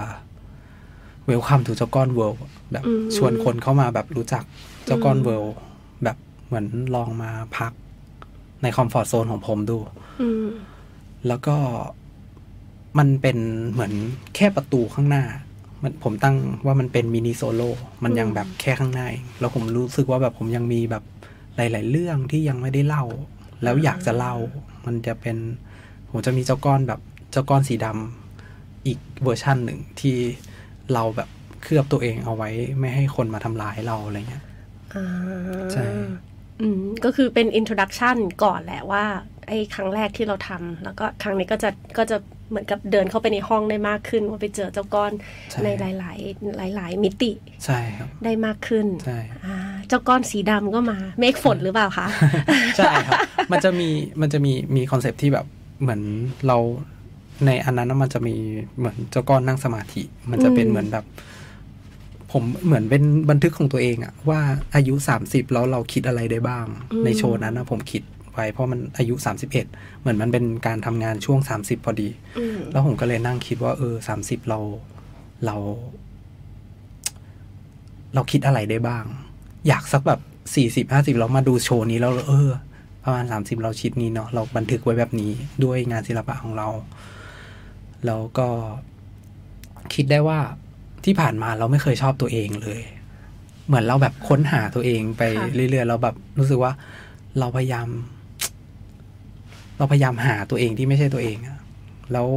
[1.26, 4.44] เวลคัมทูเจ้าก้อนเวิลด์แบบอืมชวนคนเข้ามาแบบรู้จัก
[4.86, 5.56] เจ้าก้อนเวิลด์
[6.04, 7.72] แบบเหมือนลองมาพัก
[8.62, 9.78] ในคอมฟอร์ z โซนของผมดู
[10.22, 10.48] อืม
[11.28, 11.58] แล้วก็
[13.00, 13.38] มันเป็น
[13.72, 13.94] เหมือน
[14.36, 15.24] แค่ประตูข้างหน้า
[15.84, 17.70] มันผมตั้งว่ามันเป็น mini solo
[18.04, 19.04] มันยังแบบแค่ข้างใน
[19.39, 21.04] แล้วผมรู้สึกว่าแบบผมยังมีแบบ
[21.56, 23.06] หลาย ๆ เรื่องที่ยังไม่ได้เล่า
[23.63, 24.36] แล้วอยากจะเล่า
[24.86, 25.38] มันจะเป็น
[26.10, 27.00] ผมจะมีเจ้าก้อนแบบ
[27.32, 30.15] เจ้าก้อนสีดำอีกเวอร์ชั่นหนึ่งที่
[30.94, 31.30] เราแบบ
[31.63, 34.44] เคลือบตัวเองเอาไว้ ไม่ให้คนมาทำร้ายเราอะไรเงี้ย
[34.94, 35.06] อ่า
[35.74, 35.86] ใช่
[36.62, 39.04] อืมก็คือเป็น introduction ก่อนแหละว่า
[39.48, 42.18] ไอ้ครั้งแรกที่เราทำแล้วก็ครั้งนี้ก็จะก็จะ
[42.50, 45.12] เหมือนกับเดินเข้าไปในห้องได้มากขึ้น ว่าไปเจอเจ้าก้อน
[45.52, 47.32] ใช่ในหลาย ๆ หลาย ๆ มิติ
[47.65, 49.56] ใช่ครับได้มากขึ้นใช่อ่า
[49.88, 52.08] เจ้าก้อนสีดำก็มาเมฆฝนหรือเปล่าคะ
[52.78, 53.20] ใช่ครับ
[53.52, 53.89] มันจะมี
[54.22, 55.46] มันจะมีมี concept ที่แบบ
[55.82, 56.02] เหมือน
[56.48, 56.58] เรา
[57.46, 58.36] ในอันนั้นนะมันจะมี
[58.78, 61.06] เหมือนเจ้าก้อนนั่งสมาธิ มันจะเป็นอืมเหมือนแบบ
[62.32, 64.40] ผมเหมือนเป็นบันทึกของตัวเองอะว่า
[64.76, 66.66] อายุสามสิบแล้วเราคิดอะไรได้บ้าง
[67.06, 69.66] ในโชว์นั้นนะผมคิดไว้เพราะมันอายุสามสิบเอ็ด
[70.00, 74.60] เหมือนมันเป็นการทำงานช่วงสามสิบพอดีอืมแล้วผมก็เลยนั่งคิดว่า เออสามสิบเรา
[75.46, 75.56] เรา
[78.14, 79.04] เราคิดอะไรได้บ้าง
[79.68, 80.20] อยากสักแบบ
[80.56, 82.50] สี่สิบห้าสิบเรามาดูโชว์นี้แล้วเออ
[83.04, 85.32] ประมาณสามสิบเราคิดนี้เนาะเราบันทึกไว้แบบนี้
[85.64, 86.68] ด้วยงานศิลปะของเรา
[88.06, 88.48] แล้วก็
[89.94, 90.40] คิดได้ว่า
[91.06, 92.82] ที่ผ่านมาเราไม่เคยชอบตัวเองเลย
[93.68, 96.72] เหมือนเราแบบค้นหาตัวเองไปค่ะเรื่อยๆเราแบบรู้สึกว่า
[97.39, 97.88] เราพยายาม
[99.78, 101.58] เราพยายามหาตัวเองที่ไม่ใช่ตัวเองอะ
[102.13, 102.28] แล้ว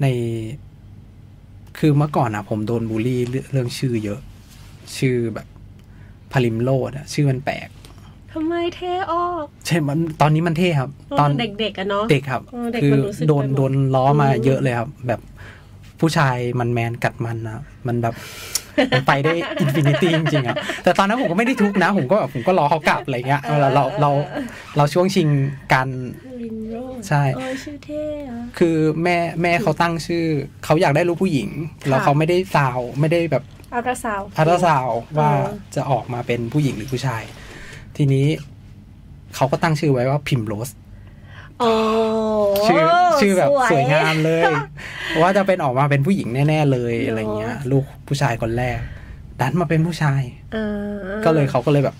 [0.00, 0.06] ใน
[1.78, 4.20] คือเมื่อก่อนอะผมโดนบูลลี่เรื่องเรื่องชื่อเยอะ
[4.98, 5.46] ชื่อแบบ
[6.32, 7.68] พาริมโลดอะชื่อมันแปลก
[8.32, 15.20] ทำไมเท่ออก ใช่มันตอนนี้มันเท่ครับ ตอนเด็กๆอะเนาะเด็กครับเออเด็กคือมันรู้สึกโดนไปหมดโดนล้อมาอืมเยอะเลยครับ แบบ
[16.00, 18.14] ผู้ชายมันแมนกัดมันนะมันแบบ
[18.92, 24.10] มันไปได้อินฟินิตี้จริงๆอะแต่ตอนนั้นผมก็ไม่ได้ทุกข์นะ ผมก็แบบผมก็รอเขากลับอะไรเงี้ยเวลาเราเรา
[24.76, 25.28] เราช่วงชิง
[25.72, 25.88] การ
[26.42, 30.24] ลินโรดใช่เออชื่อเท่อะคือแม่แม่เขาตั้งชื่อ
[30.64, 31.48] เขาอยากได้ลูกผู้หญิง
[31.88, 37.22] แล้วเขาไม่ได้สาวไม่ได้แบบอัลตราซาวอัลตราซาวด์ว่าเออจะออกมาเป็นผู้หญิงหรือผู้ชาย
[37.96, 38.26] ทีนี้
[39.34, 40.70] เขาก็ตั้งชื่อไว้ว่า Primrose
[41.60, 41.70] โอ้
[42.66, 42.82] ชื่อ
[43.20, 44.42] ชื่อแบบสวยงามยเลย
[45.20, 48.78] ว่าจะเป็นออกมาเป็นผู้หญิงแน่ ๆ เลยเนอะอะไรเงี้ย ลูกผู้ชายคนแรก
[49.40, 51.96] ดันมาเป็นผู้ชายเออก็เลยเขาก็เลยแบบ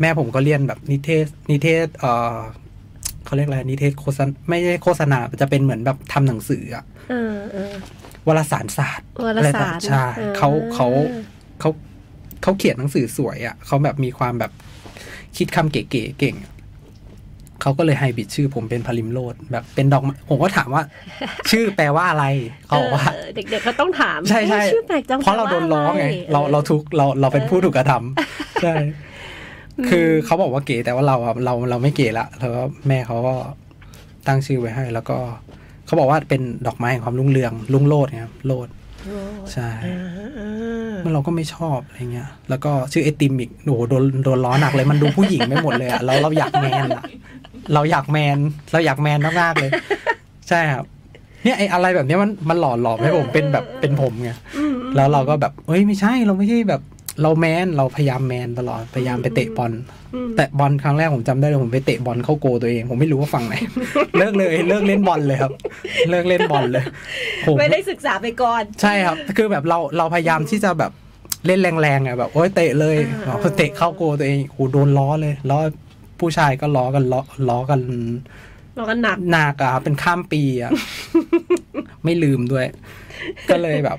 [0.00, 2.36] แม่ผมก็เรียนแบบนิเทศ นิเทศเออ
[3.24, 7.74] เขาเรียกอะไรนิเทศโฆษณาไม่ใช่โฆษณาจะเป็นเหมือนแบบทำหนังสืออะเออเออ
[8.26, 10.88] วารสารศาสตร์วารสารใช่ออเขาเขา
[11.60, 11.70] เขา
[12.42, 14.52] เขาเขียนหนังสือสวยอะเขาแบบมีความแบบ
[15.36, 16.51] คิดคำเก๋ๆเก่งอะ
[17.62, 20.82] เขาก็เลยให้บิดชื่อผมเป็นพลิมโลดแบบเป็นดอกไม้ผมก็ถามว่า
[21.50, 22.24] ชื่อแปลว่าอะไร
[22.66, 28.74] เขาบอกว่าเออเด็กๆเขาต้องถามใช่ใช่เอ๊ะชื่อแปลกจังเพราะเราโดนล้อไงแปลว่เราอะเราทุกข์เราเราเป็นผู้ถูกกระทำใช่
[29.90, 33.34] คือเขาบอกว่าเก๋แต่ว่าเราอะเราเราไม่เก๋ละแล้วก็แม่เขาก็
[34.26, 35.16] ตั้งชื่อไว้ให้ แล้วก็
[35.86, 38.68] เขาบอกว่าเป็นดอกไม้แห่งความรุ่งเรืองรุ่งโรจน์ครับโรด
[39.06, 39.20] โอ้
[39.52, 39.98] ใช่อ่า
[40.38, 47.04] อ่ามันเราก็ไม่ชอบอะไรเงี้ย แล้วก็ชื่อไอติมอีกโอ้โหโดนโดนล้อหนักเลยมันดูผู้หญิงไม่หมดเลยอะแล้วเราอยากแมนอะ
[47.74, 48.38] เราอยากแมน
[48.72, 49.70] เราอยากแมนมากๆเลย
[50.48, 50.84] ใช่ครับ
[51.44, 56.82] เนี่ยไออะไรแบบเนี้ยมันมันหล่อหลอมให้ผมเป็นแบบเป็นผมไงอืมแล้วเราก็แบบเอ้ยไม่ใช่เราไม่ใช่แบบ
[57.22, 59.72] เราแมนเราพยายามแมนตลอดพยายามไปเตะบอล
[60.14, 63.54] อืมแต่บอลครั้งแรกผมจำได้เลยผมไปเตะบอลเข้าโกตัวเอง ผมไม่รู้ว่าฝั่งไหน
[64.18, 65.52] เลิกเลยเลิกเล่นบอลเลยครับ
[66.10, 66.84] เลิกเล่นบอลเลย
[67.46, 70.92] ผมไม่ได้ศึกษาไปก่อน ใช่ครับ คือแบบเราเราพยายามที่จะแบบ
[71.46, 72.96] เล่นแรงๆอะแบบโอ้ยเตะเลย
[73.26, 75.58] อ่าพอเตะเข้าโกตัวเองโหโดนล้อเลยล้อ
[76.22, 77.80] ผู้ชายก็ล้อกันล้อล้อกัน
[78.76, 80.70] เราก็หนักหนักอะครับเป็นข้ามปีอะ
[82.04, 82.66] ไม่ลืมด้วย
[83.50, 83.98] ก็เลยแบบ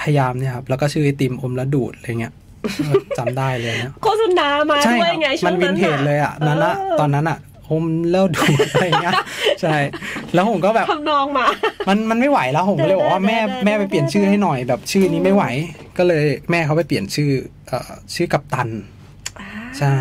[0.00, 2.34] พยายามเนี่ยครับ แล้วก็ชื่อไอติมอมและดูดอะไรเงี้ย
[3.18, 9.14] จำได้เลยเนี่ยโฆษณามาใช่ด้วยครับไงช่มัวนงวินั้นนเทจเลยอะนั้นอะตอนนั้นอะอมแล้วดูดอะไรเงี้ย
[9.62, 9.76] ใช่
[10.34, 11.46] แล้วผมก็แบบทำนองมา
[11.88, 15.44] มันมันไม่ไหวแล้วผมก็เลยบอกว่าแม่ได้ได้แม่ไปเปลี่ยนชื่อให้หน่อย แบบชื่อนี้ไม่ไหว
[15.98, 17.30] ก็เลยแม่เขาไปเปลี่ยนชื่อ
[17.68, 18.68] เอ่อชื่อกัปตัน
[19.78, 19.94] ใช่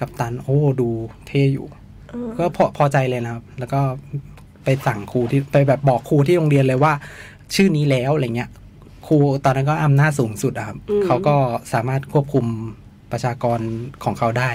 [0.00, 0.88] กัปตันโอ้ดู
[1.26, 1.66] เท่อยู่
[2.08, 3.80] เออก็พอพอใจเลยนะครับ แล้วก็
[4.64, 6.92] ไปสั่งครูที่ไปแบบบอกครูที่โรงเรียนเลยว่า
[7.54, 8.50] ชื่อนี้แล้วอะไรเงี้ย
[9.06, 11.36] ครูตอนนั้นก็อำนาจสูงสุดอะครับเขาก็
[11.72, 12.46] สามารถควบคุม
[13.12, 13.58] ประชากร
[14.04, 14.50] ของเขาได้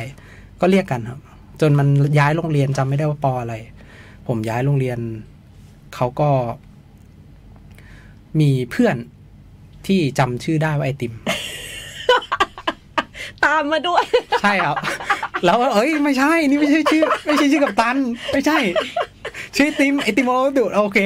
[0.62, 1.22] ก็เรียกกันครับ
[1.62, 1.88] จนมัน
[2.20, 3.56] ย้ายโรงเรียนจำไม่ได้ว่าปออะไร
[4.28, 5.00] ผมย้ายโรงเรียน
[5.96, 6.30] เขาก็
[8.40, 8.96] มีเพื่อน
[9.88, 11.14] ที่จำชื่อได้ว่าไอติม
[13.46, 14.04] ตามมาด้วย
[14.42, 14.78] ใช่ครับ
[15.46, 17.98] แล้วเอ้ยไม่ใช่นี่ไม่ใช่ชื่อไม่ใช่ชื่อกับตัน
[18.32, 18.58] ไม่ใช่
[19.56, 21.00] ชื่อไอติมไอติมโอดูดโอเค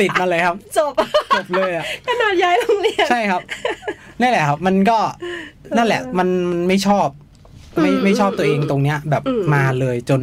[0.00, 0.92] ติดมาเลยครับ จบ
[1.34, 3.42] จบเลยอะขนาดย้ายโรงเรียนใช่ครับ
[4.20, 4.98] นั่นแหละครับ มันก็
[5.76, 7.08] นั่นแหละ มันมันไม่ชอบ
[7.80, 10.22] ไม่อืมไม่ชอบตัวเองตรงเนี้ย แบบอืมมาเลยจน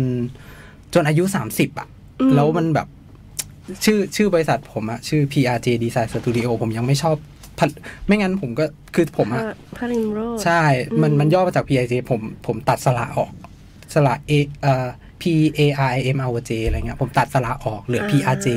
[0.93, 1.87] จนอายุสามสิบอะ
[2.21, 2.87] อืมแล้วมันแบบ
[3.85, 7.15] ชื่อชื่อบริษัทผมอะชื่อ PRJ Design Studio ผมยังไม่ชอบ
[7.59, 7.69] ผล
[8.07, 9.41] ไม่งั้นผมก็คือผมอะ
[9.77, 10.61] พาริมโรดใช่
[11.01, 13.31] มันอืมมันย่อมาจาก PIJ ผมผมตัดสระออก
[13.93, 14.87] สระ A เอ่อ
[15.21, 15.23] P
[15.57, 18.47] A R I M R J อะไรเงี้ยผมตัดสระออกเหลือ P R J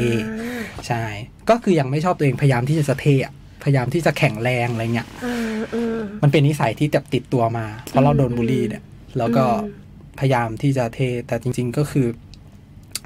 [0.87, 1.05] ใช่
[1.51, 3.33] ก็คือยังไม่ชอบตัวเองพยายามที่จะเท่อะ
[3.65, 8.83] พยายามที่จะแข็งแรงอะไรเงี้ยอ่าอ่ามันเป็นนิสัยที่แบบติดตัวมา เพราะเราโดนบูลลี่เนี่ย
[9.19, 9.81] แล้วก็อืม
[10.21, 12.07] พยายามที่จะเท่แต่จริง ๆก็คือ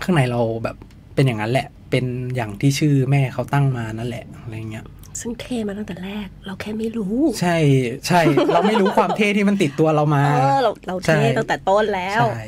[0.02, 0.76] ข้างในเราแบบ
[1.14, 2.04] เป็นอย่างนั้นแหละ เป็น
[2.36, 4.84] อย่างที่ชื่อแม่เขาตั้งมานั่นแหละอะไรเงี้ย
[5.20, 7.56] ซึ่งเท่มาตั้งแต่แรก เราแค่ไม่รู้ ใช่
[8.06, 8.20] ใช่
[8.52, 12.44] เราไม่รู้ความเท่ที่มันติดตัวเรามาเออเราเราใช่เท่ตั้งแต่ต้นแล้วใช่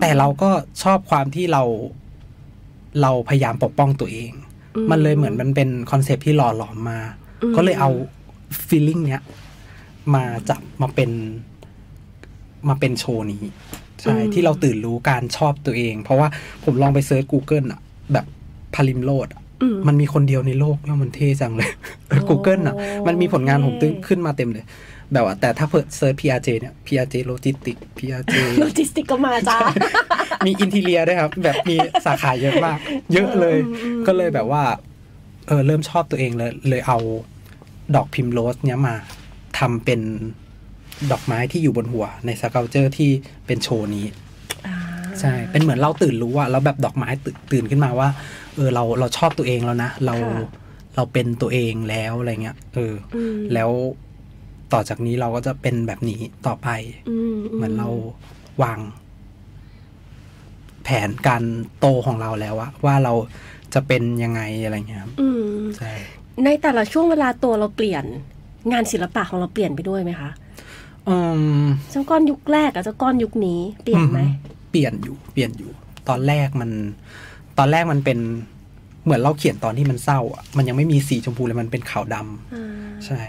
[0.00, 0.50] แต่เราก็
[0.82, 1.62] ชอบความที่เรา
[3.02, 4.30] เราพยายามปกป้องตัวเอง
[4.76, 6.98] อืมมันเลยเหมือนมันเป็น concept ที่หล่อหลอมมา
[7.42, 7.90] อืมก็เลยเอา
[8.68, 9.22] feeling เนี้ย
[10.14, 11.10] มาจับมาเป็น
[12.68, 13.42] มาเป็นโชว์นี้
[14.02, 16.28] ใช่ที่เราตื่นรู้การชอบตัวเอง เพราะว่า
[16.64, 17.80] ผมลองไป search Google อะ
[18.12, 18.26] แบบ
[18.74, 21.70] ภริมโรจน์อะอื มมันมีคนเดียวในโลกเนี่ยมันเท่จังเลย
[22.28, 24.64] Google อะ มันมีผลงานผมตึ้งขึ้นมาเต็มเลย
[25.12, 29.58] แบบว่า แต่ถ้าเปิด search PRJ เนี่ย PRJ Logistic PRJ logistic ก็มาจ้า
[30.46, 32.78] มี interior ด้วยครับ แบบมีสาขาเยอะมาก
[33.12, 34.62] เยอะเลยอืมอืมก็เลยแบบว่า
[35.46, 36.98] เออเริ่มชอบตัวเองเลย เลยเอา
[37.96, 38.94] ดอก primrose เนี้ยมา
[39.58, 40.00] ทำเป็น
[41.10, 43.10] ดอกไม้ที่อยู่บนหัวในสเกลเจอร์ที่
[43.46, 44.06] เป็นโชว์นี้
[45.20, 48.08] ใช่ เป็นเหมือนเราตื่นรู้อะแล้วแบบดอกไม้ตื่นตื่นขึ้นมาว่า
[48.56, 50.64] เออเราเราชอบตัวเองแล้วนะ เราค่ะ
[50.96, 53.70] เราเป็นตัวเองแล้วอะไรเงี้ยเออออืมแล้ว
[54.72, 56.68] ต่อจากนี้เราก็จะเป็นแบบนี้ต่อไป
[57.10, 57.88] อืมเหมือนเรา
[58.62, 58.78] วาง
[60.84, 61.42] แผนการ
[61.80, 63.12] โตของเราแล้วอะว่าเรา
[63.74, 65.44] จะเป็นยังไงอะไรเงี้ยครับอืม
[65.78, 65.92] ใช่
[66.44, 68.04] ในแต่ละช่วงเวลาตัวเราเปลี่ยน
[68.72, 70.30] งานศิลปะของเราเปลี่ยนไปด้วยไหมคะ
[71.08, 71.16] อื
[71.62, 74.20] มเจ้าก้อนยุคแรกกับเจ้าก้อนยุคนี้ เปลี่ยนไหม
[74.70, 75.70] เปลี่ยนอยู่ เปลี่ยนอยู่
[76.08, 76.70] ตอนแรกมัน
[77.58, 78.18] ตอนแรกมันเป็น
[79.04, 82.66] เหมือนเราเขียนตอนที่มันเศร้าอะมันยังไม่มีสีชมพูเลยมันเป็นขาวดำอ่า
[83.06, 83.22] ใช่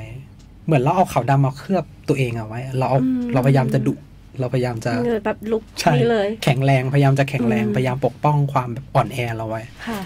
[0.65, 3.93] เหมือนเราเอาขาวดำมาเคลือบตัวเองเอาไว้ เราเอาอืมเราพยายามจะดุ
[4.39, 9.99] เราพยายามจะเงยแบบลุกใช่นี้เลย แข็งแรงพยายามจะแข็งแรงอืมพยายามปกป้องความแบบอ่อนแอเราไว้ค่ะ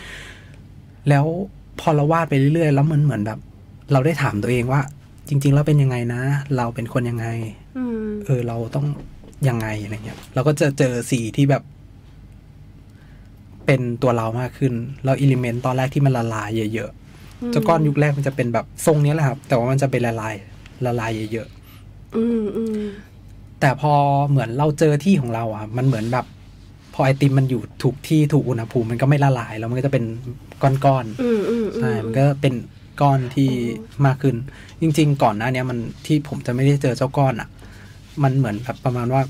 [1.10, 1.26] แล้ว
[1.80, 3.40] พอเราวาดไปเรื่อยๆ แล้วมันเหมือนแบบ
[3.92, 4.82] เราได้ถามตัวเองว่า
[5.30, 6.22] จริง ๆ แล้วเป็นยังไงนะ
[6.58, 7.28] เราเป็นคนยังไง
[7.78, 8.86] อืมเออเราต้อง
[9.48, 11.64] ยังไงอะไรเงี้ยเราก็จะเจอสีที่แบบ
[13.66, 14.74] เป็นตัวเรามากขึ้น
[15.06, 20.36] เราอิเลเมนต์ตอนแรกที่มันละลายเยอะๆเจ้าก้อนยุคแรกมันจะเป็นแบบทรงเนี้ยแหละครับ แต่ว่ามันจะเป็นละลาย
[20.86, 21.48] ละลายเยอะ
[22.18, 23.94] อืมอืมๆแต่พอ
[24.30, 26.26] เหมือนเราเจอที่ของเราอะ มันเหมือนแบบ
[26.94, 30.04] พอไอติมมันอยู่ถูกที่ถูกอุณหภูมิมันก็ไม่ละลาย แล้วมันก็จะเป็น
[30.64, 32.54] ก้อนๆอืมอืมใช่มันก็เป็น
[33.02, 33.50] ก้อนที่
[34.06, 34.36] มากขึ้น
[34.82, 37.50] จริง ๆ ก่อนหน้าเนี้ยมันที่ผมจะไม่ได้เจอเจ้าก้อนอะ่ะ
[38.24, 39.22] มันเหมือนแบบประมาณว่า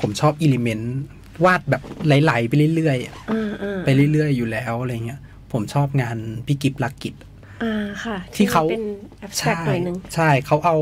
[0.00, 0.96] ผมชอบอิเลเมนต์
[1.44, 5.20] วาดแบบไหลๆไปเรื่อยๆอะอ่าอ่าไปเรื่อยๆอยู่แล้วอะไรเงี้ย
[5.52, 7.14] ผมชอบงานพี่กิฟลักกิจ
[7.62, 8.84] อ่าค่ะที่เขาเป็น
[9.20, 10.76] แอบสแตรกหน่อยนึงใช่เขาเอา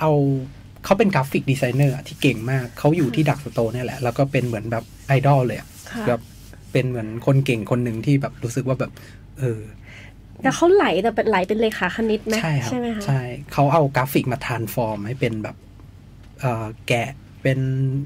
[0.00, 0.12] เอา
[0.84, 6.20] เขาเป็นกราฟิกดีไซเนอร์อะที่เก่งมากเขาอยู่ที่ดักสโตเนี่ยแหละ แล้วก็เป็นเหมือนแบบไอดอลเลยอะค่ะแบบ
[6.72, 8.90] เป็นเหมือนคนเก่งคนหนึ่งที่แบบรู้สึกว่าแบบ
[9.38, 9.60] เออ
[10.42, 13.20] แต่เขาไหลแต่เป็นไหลเป็นเลขาคณิตไหมใช่ครับไหมคะใช่
[13.52, 15.56] เขาเอากราฟิกมาทานฟอร์มให้เป็นแบบ
[16.40, 17.10] เอ่อแกะ
[17.42, 17.58] เป็น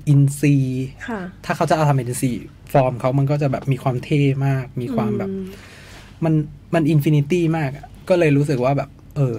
[0.08, 5.46] อินซีย์ค่ะถ้าเขาจะเอาทำเป็นอินซีย์ฟอร์มเขามันก็จะแบบมีความเท่มาก มีความแบบอืม
[6.24, 6.34] มัน
[6.74, 9.36] มันอินฟินิตี้มากอะก็เลยรู้สึกว่าแบบ เออ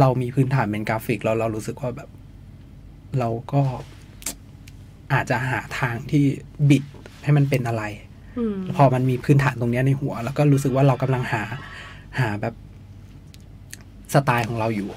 [0.00, 2.08] เรามีพื้นฐานเป็นกราฟิก แล้วเรารู้สึกว่าแบบ
[3.18, 3.62] เราก็
[5.12, 6.24] อาจจะหาทางที่
[6.70, 6.84] บิด
[7.24, 7.82] ให้มันเป็นอะไร
[8.38, 11.42] อืมพอมันมีพื้นฐานตรงเนี้ยในหัว แล้วก็รู้สึกว่าเรากำลังหา
[12.18, 12.54] หาแบบ
[14.14, 14.88] สไตล์ของเราอยู่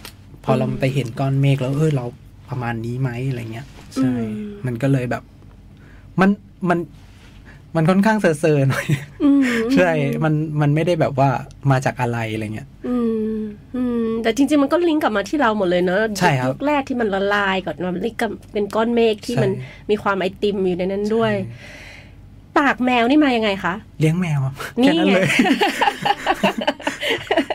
[0.44, 2.06] พอเราไปเห็นก้อนเมฆแล้วเออเรา
[2.50, 4.14] ประมาณนี้ไหมอะไรเงี้ยใช่
[4.66, 5.24] มันก็เลยแบบ
[6.20, 6.30] มัน
[6.70, 6.80] มัน
[7.76, 8.86] มันค่อนข้างเซอร์เซอร์หน่อย
[9.24, 9.42] อืม
[9.76, 9.92] ใช่
[10.24, 11.30] มันมันไม่ได้แบบว่า
[11.72, 12.98] มาจากอะไรอะไรเงี้ยอื
[13.34, 13.38] ม
[13.76, 19.52] อืมแต่จริงๆมันก็ลิงก์กลับมาที่เราหมดเลยเนอะใช่ครับยุคแรกที่มันละลายก่อนมันลิงก์กับเป็นก้อนเมฆที่ใช่มัน
[19.90, 21.34] มีความไอติมอยู่ในนั้นด้วย
[22.58, 25.28] ปากแมวนี่มายังไงคะเลี้ยงแมวครับนี่แค่นั้นไงเลย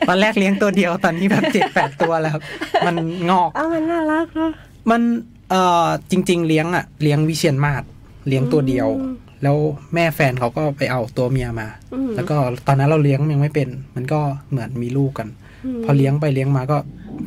[0.08, 2.42] ตอนแรกเลี้ยงตัวเดียวตอนนี้แบบเจ็ดแปดตัวแล้วครับ
[2.86, 2.94] มัน
[3.30, 4.52] งอกอ้าวมันน่ารักเนาะ
[4.90, 5.02] มัน
[5.50, 7.82] เอ่อจริง ๆ เลี้ยงอะเลี้ยงวิเชียนมาศ
[8.28, 9.56] เลี้ยงตัวเดียวอืมแล้ว
[9.94, 14.20] แม่แฟนเขาก็ไปเอาตัวเมียมาอืมแล้วก็ตอนนั้นเราเลี้ยงยังไม่เป็น มันก็
[14.50, 15.28] เหมือนมีลูกกัน
[15.76, 16.76] มพอเลี้ยงไปเลี้ยงมาก็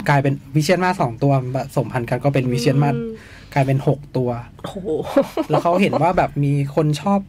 [0.09, 3.11] กลายเป็นวิเชียนมาศสองตัวผสมพันธุ์กันก็เป็นวิเชียนมาศอืม
[3.53, 4.29] กลายเป็นหกตัว
[4.63, 4.89] โอ้โห
[5.49, 7.19] แล้วเขาเห็นว่าแบบมีคนชอบ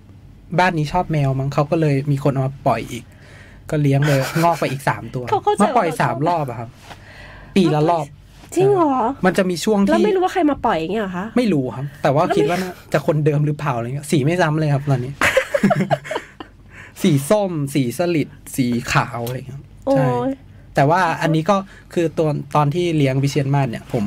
[0.59, 3.05] บ้านนี้ชอบแมวมั้งเขาก็เลยมีคนเอามาปล่อยอีก
[3.71, 6.69] ก็เลี้ยงเลยงอกไปอีกสามตัวเขาเข้าใจมาปล่อยว่าเขาสามรอบอะครับ
[7.57, 8.05] ปีละรอบ
[8.57, 8.95] จริงเหรอ
[9.27, 15.13] มันจะมีช่วงแล้วที่ไม่รู้ว่าใครมาปล่อยอย่างเงี้ยเหรอคะ ไม่รู้ครับ แต่ว่าแล้วคิดไม่ว่าน่าจะคนเดิมหรือเปล่าอะไรเงี้ย สีไม่ซ้ำเลยครับตอนนี้
[17.03, 20.31] สีส้ม สีสลิด สีขาวอะไรเงี้ยโอ้ใช่ย
[20.75, 21.57] แต่ว่าอันนี้ก็
[21.95, 24.05] คือตอนตอนที่เลี้ยงวิเชียนมาศเนี่ย ผม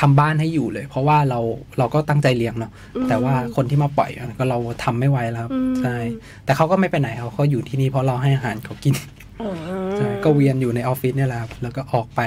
[0.00, 1.40] ทำบ้านให้อยู่เลย เพราะว่าเรา
[1.78, 5.96] เราก็ตั้งใจเลี้ยงเนาะอืมแต่ว่าคนที่มาปล่อยอะก็เราทำไม่ไหวแล้วครับอืมใช่
[6.44, 8.94] แต่เขาก็ไม่ไปไหนเขาก็อยู่ที่นี่เพราะเราให้อาหารเขากิน
[9.40, 9.50] อ๋อ
[9.96, 12.20] ใช่ก็เวียนอยู่ในออฟฟิศเนี่ยแหละครับ แล้วก็ออกไป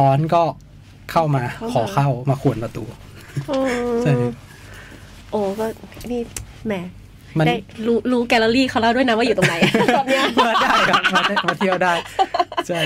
[0.00, 0.42] ร้อนๆก็
[1.12, 2.84] เข้ามาขอเข้ามาขวนประตู
[3.50, 3.58] อ๋อ
[4.02, 4.12] ใช่
[5.30, 5.66] โอ้ก็
[6.10, 6.20] นี่
[6.66, 6.74] แหม
[7.38, 7.56] มันได้
[7.86, 9.54] รู้รู้แกลเลอรี่เขาแล้วด้วยนะว่าอยู่ตรงไหน
[9.96, 11.92] ตอนเนี้ยมาได้ครับมาได้มาเที่ยวได้
[12.68, 12.80] ใช่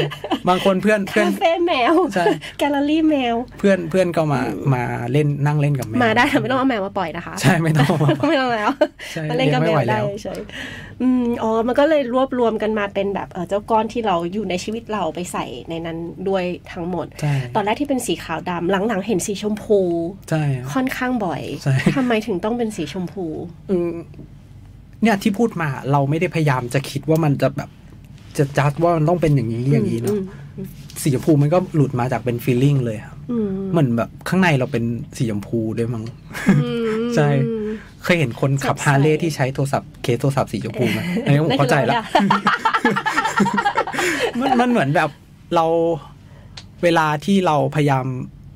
[0.49, 2.25] บางคนเพื่อนเพื่อนคาเฟ่แมวใช่
[2.59, 4.41] แกลเลอรี่แมว เพื่อนเพื่อนก็มา
[4.75, 8.71] มาเล่นนั่งเล่นกับแมวมาได้แต่ไม่ต้องเอาแมวมาปล่อยนะคะ ใช่ไม่ต้องมาไม่ต้องแล้ว
[9.13, 10.41] ใช่มาเล่นกับแมเลี้ยงไม่ไหววได้แล้วเฉย
[11.03, 19.81] อืมอ๋อมันก็เลยรวบรวมกันมาเป็นแบบเออเจ้าก้อนที่เราอยู่ในชีวิตเราไปใส่ในนั้นด้วยทั้งหมดใช่ตอนแรกที่เป็นสีขาวดำหลังๆเห็นสีชมพู
[20.31, 23.27] ใช่ครับค่อนข้างบ่อยใช่ทำไมถึงต้องเป็นสีชมพู
[23.71, 23.95] อืม
[25.03, 27.71] เนี่ยที่พูดมาเราไม่ได้พยายามจะคิดว่ามันจะแบบ
[28.39, 30.17] จะจัดว่ามันต้องเป็นอย่างนี้อย่างนี้เนาะ
[31.03, 34.85] สีชมพูมันก็หลุดมาจากเป็นฟีลลิ่งเลยครับอืมเหมือนแบบข้างในเราเป็น
[35.17, 36.05] สีชมพูด้วยมั้ง
[36.49, 36.57] อื
[37.01, 37.29] มใช่
[38.03, 41.97] เคยเห็นคนขับสดใสฮาร์เลย์ที่ใช้โทรศัพท์เคสโทรศัพท์สีชมพูไหมอันนี้ผมเข้าใจแล้ว
[44.41, 45.11] มันมันเหมือนแบบ
[45.55, 45.67] เรา
[46.83, 48.05] เวลาที่เราพยายาม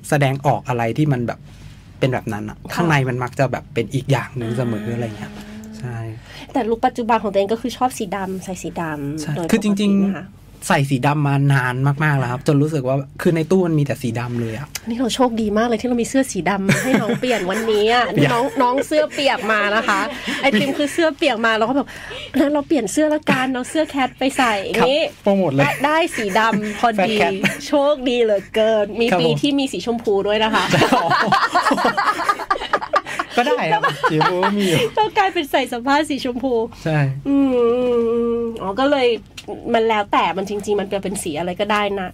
[0.08, 1.38] แสดงออกอะไรที่มันแบบ
[1.98, 5.32] เป็นแบบนั้นอะข้างในมันมักจะแบบเป็นอีกอย่างหนึ่งเสมออะไรเงี้ย
[5.78, 5.96] ใช่
[6.52, 8.82] แต่ลุคปัจจุบันของตัวเองก็คือชอบสีดำใส่สีดำ
[9.20, 20.00] ใช่โดยคือจริงปกตินะคะๆใส่สีดำมานานมากๆแล้วครับ จนรู้สึกว่าคือในตู้มันมีแต่สีดำเลยอะนี่เราโชคดีมากเลยที่เรามีเสื้อสีดำให้น้องเปลี่ยนวันนี้อะนี่น้องน้องเสื้อเปียกมานะคะ
[20.42, 21.88] ไอติมคือเสื้อเปียกมาเราก็แบบ
[22.38, 27.32] งั้นเราเปลี่ยนเสื้อละกันเราเสื้อแคทไปใส่ครับนี่โปรโมทเลยได้ได้สีดำพอดี Fat Cat
[27.66, 30.64] โชคดีเหลือเกิน มีครับปีผมที่มีสีชมพูด้วยนะคะ
[33.46, 36.98] ก็ได้ครับสีชมพูก็มีอยู่ก็กลายเป็นใส่สภาพสีชมพู ใช่
[37.28, 37.64] อืมอื
[37.96, 39.08] มอืมอ๋อก็เลย
[39.74, 42.08] มันแล้วแต่มันจริง ๆ มันจะเป็นสีอะไรก็ได้นะ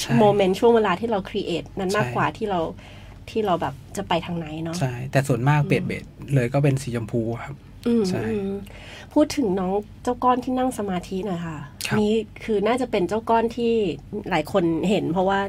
[0.00, 2.60] ใช่ moment ช่วงเวลาที่เรา create นั้นมากใช่กว่าที่เรา
[3.30, 7.54] ที่เราแบบจะไปทางไหนเนาะใช่แต่ส่วนมาก base baseเลยก็เป็นสีชมพูครับ
[7.86, 8.52] อืมใช่อืม
[9.14, 12.12] พูดถึงน้องเจ้าก้อนที่นั่งสมาธิหน่อยค่ะครับนี่
[12.44, 13.72] คือน่าจะเป็นเจ้าก้อนที่
[14.30, 15.40] หลายคนเห็น เพราะว่า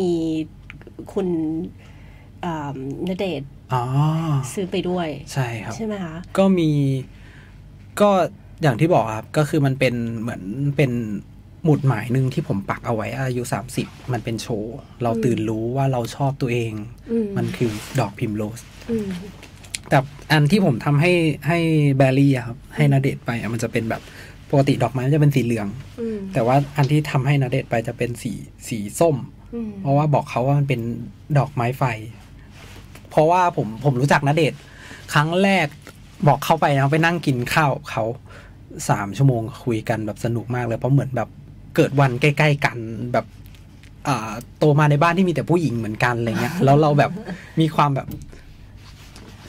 [0.00, 0.14] มี
[1.12, 1.28] คุณ
[2.44, 2.68] อ่า
[3.08, 3.59] นเดชน์อ๋อ
[4.54, 6.70] ซื้อไปด้วย ใช่ครับ ใช่ไหมคะ ก็มี
[8.00, 8.10] ก็
[8.62, 10.42] อย่างที่บอกครับ ก็คือมันเป็นเหมือน
[10.76, 10.92] เป็น
[11.64, 16.72] หมุดหมายหนึ่งที่ผมปักเอาไว้อายุสามสิบมันเป็นโชว์ เราตื่นรู้ว่าเราชอบตัวเอง
[17.10, 19.08] อืมมันคือดอกพิมโรสอืม
[19.88, 19.98] แต่
[20.32, 21.12] อันที่ผมทำให้
[21.48, 21.58] ให้
[21.98, 24.02] แบรี่อะครับ ให้นาเดชน์ไปอะมันจะเป็นแบบ
[24.50, 25.68] ปกติดอกไม้มันจะเป็นสีเหลือง
[26.00, 28.32] อืมแต่ว่าอันที่ทำให้นาเดชน์ไปจะเป็นสี
[28.68, 29.16] สีส้ม
[29.54, 30.80] อืมเพราะว่าบอกเขาว่ามันเป็น
[31.38, 31.84] ดอกไม้ไฟ
[33.10, 34.60] เพราะว่าผมผมรู้จักนาเดชน์
[35.12, 35.66] ครั้งแรก
[36.26, 38.04] บอกเขาไปนะไปนั่งกินข้าวเขา
[38.88, 41.28] สามชั่วโมงคุยกันแบบสนุกมากเลย เพราะเหมือนแบบ
[41.76, 42.78] เกิดวันใกล้ ๆ กัน
[43.12, 43.26] แบบ
[44.08, 47.10] อ่าโตมาในบ้านที่มีแต่ผู้หญิงเหมือนกันอะไรเงี้ยแล้วเราแบบ
[47.60, 48.08] มีความแบบ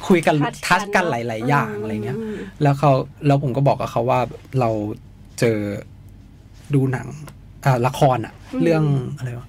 [0.08, 2.92] คุยกันทัชกันทัชกันเนอะหลาย ๆ อย่างอืมอะไรเงี้ยอืมแล้วเขา
[3.26, 4.20] แล้วผมก็บอกกับเขาว่า
[4.60, 4.70] เรา
[5.40, 5.58] เจอ
[6.74, 7.08] ดูหนัง
[7.66, 8.84] อ่าละครอะเรื่อง
[9.18, 9.48] อะไรวะ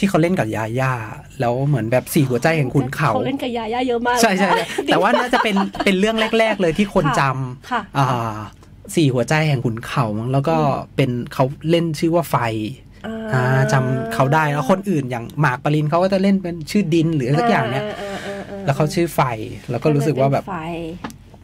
[0.00, 0.92] ที่เขาเล่นกับยาย่า
[1.40, 7.22] แล้วเหมือนแบบสี่หัวใจแห่งขุนเขาเขาเล่นกับยาย่าเยอะมากใช่ใช่ใช่แต่ว่าน่าจะเป็นเป็นเรื่องแรก ๆ เลยที่คนจ
[7.70, 8.36] ค่ะำอ่า
[8.94, 10.56] สี่หัวใจแห่งขุนเขามั้งแล้วก็
[10.96, 12.36] เป็นเขาเล่นชื่อว่าไฟ
[13.34, 17.84] อ่าจำเขาได้แล้วคนอื่นอย่างหมากปรินเขาก็จะเล่นเป็นชื่อดินหรืออะไรสักอย่างเนี้ย
[18.64, 19.20] แล้วเขาชื่อไฟ
[19.70, 20.58] แล้วก็รู้สึกว่าแบบไฟ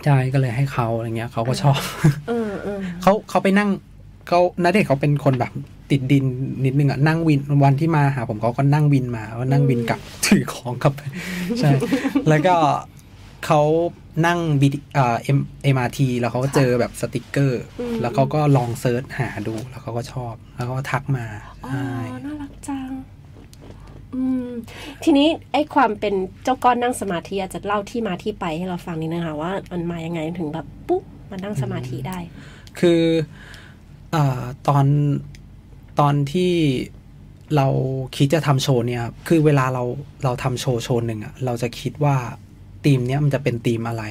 [0.05, 1.81] ใช่ก็เลยให้เขาอะไรเงี้ยเขาก็ชอบ
[2.29, 3.69] เออเออเขาเขาไปนั่ง
[4.29, 5.53] เขาณเดชน์เขาเป็นคนแบบ
[5.91, 6.25] ติดดิน
[6.65, 11.01] นิดนึงอะนั่งวินวันที่มาหาผมเขาก็นั่งวินมาว่านั่งวินกลับถือของกลับไป
[11.59, 11.71] ใช่
[12.29, 12.57] แล้วก็
[13.47, 13.63] เขา
[14.27, 17.63] นั่งบีเอ่อเอ็ม MRT แล้วเขาก็เจอแบบสติกเกอร์
[18.01, 21.27] แล้วเขาก็ลอง search หาดูแล้วเขาก็ชอบ แล้วเขาก็ทักมา
[21.65, 21.91] อ๋อใช่
[22.25, 22.91] น่ารักจัง
[24.15, 24.49] อืม
[25.05, 32.19] ทีนี้ไอ้ความเป็นเจ้าก้อนนั่งสมาธิอาจจะเล่าที่มาที่ไปให้เราฟังนิดนึงค่ะว่ามันมายังไงถึงแบบปุ๊บมานั่งสมาธิได้
[32.81, 33.03] คือ
[34.17, 34.87] อ่าตอน
[36.01, 36.53] ตอนที่
[37.57, 37.67] เรา
[38.17, 39.85] คิดจะทำโชว์เนี่ยครับคือเวลาเรา
[40.25, 42.17] เราทำโชว์โชว์หนึ่งอะเราจะคิดว่า
[42.85, 44.05] ธีมเนี้ยมันจะเป็นธีมอะไร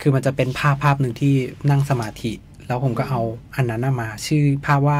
[0.00, 1.34] คือมันจะเป็นภาพภาพหนึ่งที่
[1.70, 2.32] นั่งสมาธิ
[2.66, 3.20] แล้วผมก็เอา
[3.56, 4.98] อันนั้นน่ะมา ชื่อภาพว่า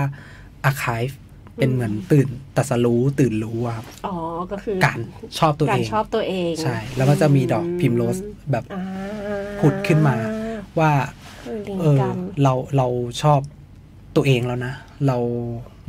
[0.70, 1.14] archive
[1.56, 4.14] เป็นเหมือนตื่นตรัสรู้ตื่นรู้อะครับ อ๋อ
[4.52, 4.98] ก็คือ การ
[5.38, 8.18] ชอบตัวการเองชอบตัวเอง ใช่ แล้วก็จะมีดอก primrose
[8.50, 8.82] แบบอ่า
[9.60, 10.16] ผุดขึ้นมา
[10.78, 10.92] ว่า
[11.46, 12.86] เออลิงเออกันเรา เรา
[13.22, 13.40] ชอบ
[14.16, 14.74] ตัวเองแล้วนะ
[15.06, 15.16] เรา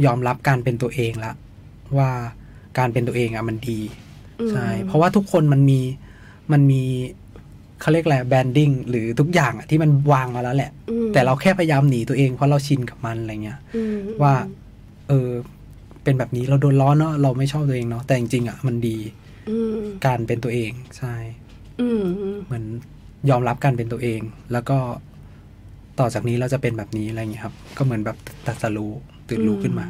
[0.05, 1.32] ยอมรับการเป็นตัวเองละ
[1.97, 2.09] ว่า
[2.78, 3.80] การเป็นตัวเองอะมันดี
[4.51, 5.80] ใช่เพราะว่าทุกคนมันมี
[6.51, 6.84] มันมี
[7.82, 14.34] เขาเรียกอะไร branding หรือทุกอย่างอะที่มันวางมาแล้วแหละอืมแต่เราแค่พยายามหนีตัวเองเพราะเราชินกับมันอะไรเงี้ยอืมว่า
[15.09, 15.30] เออ
[16.03, 18.97] เป็นแบบนี้เราโดนล้อเนาะเราไม่ชอบตัวเองเนาะแต่จริงๆอะมันดี
[19.49, 21.15] อืมการเป็นตัวเองใช่
[21.82, 22.65] อืมอืมเหมือน
[23.30, 24.21] ยอมรับการเป็นตัวเอง
[24.51, 24.78] แล้วก็
[25.99, 28.91] ต่อจากนี้เราจะเป็นแบบนี้อะไรอย่างเงี้ยครับ ก็เหมือนแบบตรัสรู้
[29.27, 29.85] ตื่นรู้ขึ้นมา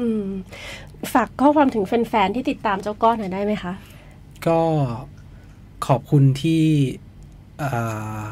[0.00, 0.24] อืม
[1.14, 3.72] ฝากข้อความถึงแฟนๆที่ติดตามเจ้าก้อนหน่อยได้ไหมคะ
[4.46, 4.60] ก็
[5.86, 6.64] ขอบคุณที่
[7.58, 7.70] เอ่
[8.20, 8.22] อ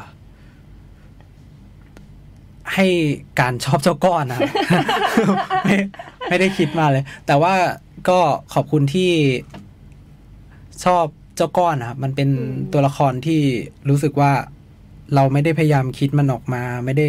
[2.75, 2.87] ให้
[3.39, 4.39] การชอบเจ้าก้อนนะ
[5.63, 5.75] ไม่
[6.29, 7.53] ไม่ได้คิดมาเลย แต่ว่า
[8.09, 8.19] ก็
[8.53, 9.11] ขอบคุณที่
[10.85, 11.05] ชอบ
[11.35, 13.39] เจ้าก้อนนะครับมันเป็นอืมตัวละครที่
[13.89, 14.31] รู้สึกว่า
[15.15, 17.07] เราไม่ได้พยายามคิดมันออกมา ไม่ได้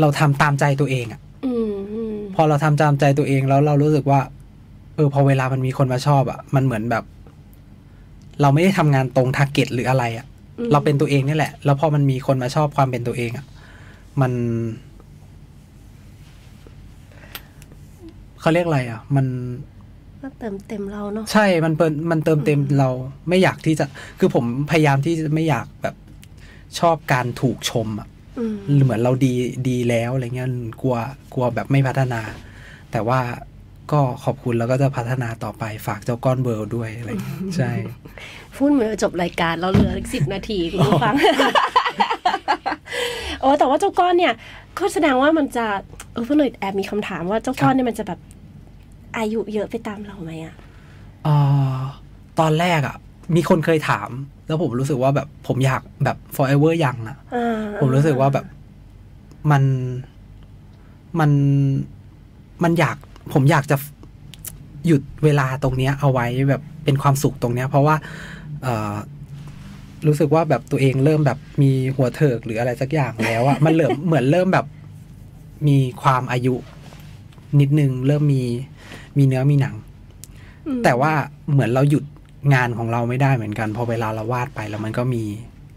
[0.00, 4.20] เราทำตามใจตัวเองอะอืมอืมพอเราทำตามใจตัวเองแล้วเรารู้สึกว่า
[4.96, 7.04] เออ พอเวลามันมีคนมาชอบอะ่ะ มันเหมือนแบบ
[8.40, 10.26] เราไม่ได้ทำงานตรงทาร์เก็ตหรืออะไรอะ่ะ
[10.58, 13.46] อืมเราเป็นตัวเองนี่แหละ แล้วพอมันมีคนมาชอบความเป็นตัวเองอะ่ะ
[14.20, 14.32] มัน
[18.40, 19.26] เขาเรียกอะไรอะ่ะ มัน
[20.22, 22.88] ก็เติมเต็มเราเนาะใช่มันเปิดมันเติมเต็มเรา
[23.28, 23.84] ไม่อยากที่จะ
[24.18, 25.94] คือผมพยายามที่จะไม่อยากแบบ
[26.78, 28.08] ชอบการถูกชมอะ
[28.38, 29.32] อืมเหมือนเราดี
[29.68, 30.48] ดีแล้วอะไรเงี้ย
[30.82, 30.96] กลัว
[31.34, 32.20] กลัวแบบไม่พัฒนา
[32.92, 33.20] แต่ว่า
[33.92, 37.70] ก็ขอบคุณแล้วก็จะพัฒนาต่อไปฝากเจ้าก้อนเวิลด์ด้วย อะไรเงี้ยใช่
[38.56, 41.14] พูดเหมือนจบรายการเราเหลืออีกสิบนาทีคุณผู้ฟัง
[43.40, 44.34] โอ้แต่ว่าเจ้าก้อนเนี่ย
[44.78, 45.66] ก็แสดงว่ามันจะ
[46.12, 48.20] เออเพื่อนหน่อยแอบมีคำถามว่าเจ้าก้อนเนี่ยมันจะแบบ
[49.16, 50.54] อายุเยอะไปตามเราไหมอะ
[51.24, 51.34] เอ่
[51.76, 51.78] อ
[52.40, 52.96] ตอนแรกอะ
[53.36, 54.10] มีคนเคยถาม
[54.50, 58.46] แล้วผมรู้สึกว่าแบบผมอยากแบบ forever ยังอะอ่าผมรู้สึกว่าแบบ
[59.50, 59.62] มัน
[61.20, 61.30] มัน
[62.62, 62.96] มันอยาก
[63.32, 63.76] ผมอยากจะ
[64.86, 67.96] หยุดเวลาตรงเนี้ย เอาไว้แบบเป็นความสุขตรงเนี้ย เพราะว่า
[68.62, 68.94] เอ่อ
[70.06, 74.66] รู้สึกว่าแบบตัวเองเริ่มแบบมีหัวเถิกหรืออะไรสักอย่างแล้วอะมันเริ่มเหมือนเริ่มแบบ
[75.68, 76.54] มีความอายุ
[77.60, 78.42] นิดนึงเริ่มมี
[79.18, 79.74] มีเนื้อมีหนัง
[80.66, 81.12] อืมแต่ว่า
[81.52, 82.04] เหมือนเราหยุด
[82.54, 85.24] งานของเราไม่ได้เหมือนกัน พอเวลาเราวาดไปแล้วมันก็มี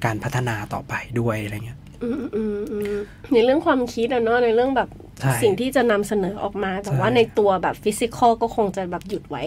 [0.05, 2.95] การพัฒนาต่อไปด้วยอะไรเงี้ยอืมอืมอืม
[3.33, 4.89] ในเรื่องความคิดอะเนาะในเรื่องแบบ
[5.21, 9.43] ใช่สิ่งที่จะนำเสนอออกมา แต่ใช่ว่าในตัวแบบฟิสิกอลก็คงจะแบบหยุดไว้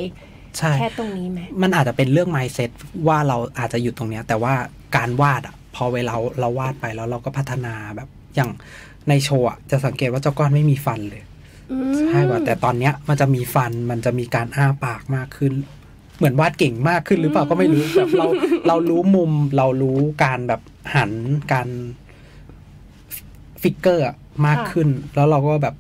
[0.58, 2.70] ใช่แค่ตรงนี้ไหมมันอาจจะเป็นเรื่อง mindset
[3.08, 4.54] ว่าเราอาจจะหยุดตรงเนี้ย แต่ว่า
[4.96, 8.50] การวาดอะพอเวลาเราวาดไปแล้วเราก็พัฒนาแบบอย่าง
[9.08, 11.22] ในโชว์อะจะสังเกตว่าเจ้าก้อนไม่มีฟันเลย
[11.72, 15.52] อืมใช่ป่ะแต่ตอนเนี้ยมันจะมีฟันมันจะมีการอ้าปากมากขึ้น
[16.16, 18.26] เหมือนวาดเก่งมากขึ้นหรือเปล่าก็ไม่รู้แบบเรา
[18.68, 20.60] เรารู้มุมเรารู้การแบบ
[20.94, 21.10] หัน
[21.52, 21.68] การ
[23.62, 25.74] ฟิกเกอร์อะมากขึ้น แล้วเราก็แบบ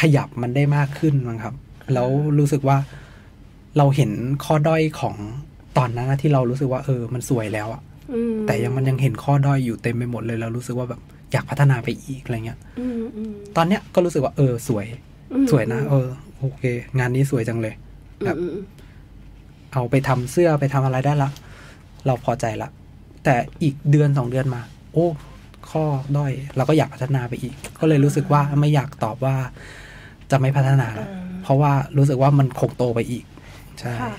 [0.00, 1.54] ขยับมันได้มากขึ้นมั้งครับ
[1.94, 2.08] แล้ว
[2.38, 2.76] รู้สึกว่า
[3.78, 4.10] เราเห็น
[4.44, 5.14] ข้อด้อยของ
[5.78, 7.82] ตอนนั้นนะที่เรารู้สึกว่า เออ มันสวยแล้วอะ
[8.14, 11.00] อืมแต่ยังมันยังเห็นข้อด้อยอยู่เต็มไปหมดเลยเรารู้สึกว่าแบบ
[11.32, 14.86] อยากพัฒนาไปอีกอะไรเงี้ยอืมอืมตอนเนี้ยก็รู้สึกว่า เออ สวย
[15.32, 16.08] อืมสวยนะเออ
[16.38, 16.62] โอเค
[16.98, 17.74] งานนี้สวยจังเลย
[18.24, 18.64] แบบอืมอืม
[19.78, 21.30] เอาไปทำเสื้อไปทำอะไรได้ละ
[22.06, 22.68] เราพอใจละ
[23.24, 24.62] แต่อีกเดือนสองเดือนมา
[24.92, 25.06] โอ้
[25.70, 25.84] ข้อ
[26.16, 29.34] ด้อยเราก็อยากพัฒนาไปอีก ก็เลยรู้สึกว่าไม่อยากตอบว่า
[30.30, 31.10] จะไม่พัฒนาแล้ว
[31.42, 33.24] เพราะว่ารู้สึกว่ามันคงโตไปอีก
[33.80, 34.14] ใช่ค่ะ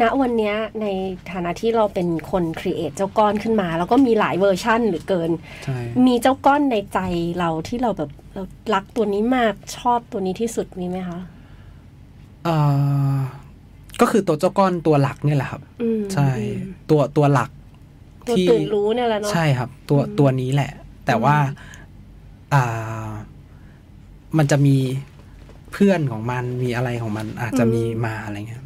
[0.00, 0.86] ณวันเนี้ยใน
[1.30, 5.30] ฐานะที่เราเป็นคน create เจ้าก้อนขึ้นมา แล้วก็มีหลายเวอร์ชั่นเหรือเกิน
[5.64, 6.98] ใช่มีเจ้าก้อนในใจ
[7.38, 8.42] เราที่เราแบบเรา
[8.74, 11.18] รักตัวนี้มากชอบตัวนี้ที่สุดมีไหมคะ
[12.44, 12.56] เอ่
[13.14, 13.18] อ
[14.00, 17.50] ก็คือตัวเจ้าก้อนตัวหลักเนี่ยแหละครับอืมใช่อืมตัวตัวหลัก
[18.28, 20.70] ตัวตื่นรู้เนี่ยแหละเนาะใช่ครับ ตัวอืมตัวนี้แหละ
[21.06, 21.36] แต่ว่า
[22.54, 23.08] อ่า
[24.38, 24.76] มันจะมี
[25.72, 28.64] เพื่อนของมันมีอะไรของมัน อาจจะมีมาอะไรเงี้ย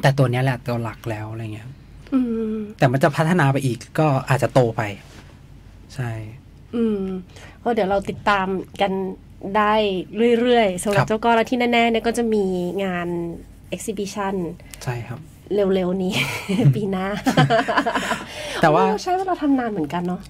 [0.00, 1.68] แต่ตัวเนี้ยแหละตัวหลักแล้วอะไรเงี้ย
[2.14, 2.20] อื
[2.54, 4.82] มแต่มันจะพัฒนาไปอีกก็อาจจะโตไป
[5.94, 6.10] ใช่
[6.76, 7.00] อืม
[7.62, 8.46] ก็เดี๋ยวเราติดตาม
[8.80, 8.92] กัน
[9.56, 9.74] ได้
[10.40, 12.44] เรื่อยๆสำหรับครับเจ้าก้อนและที่แน่ๆเนี่ยก็จะมี
[12.84, 13.08] งาน
[13.74, 14.34] exhibition
[14.84, 15.20] ใช่ครับ
[15.54, 16.12] เร็วๆนี้
[16.74, 17.06] ปีหน้า
[18.62, 20.20] แต่ว่าโอ้ใช้เวลาทำนานเหมือนกันเนาะ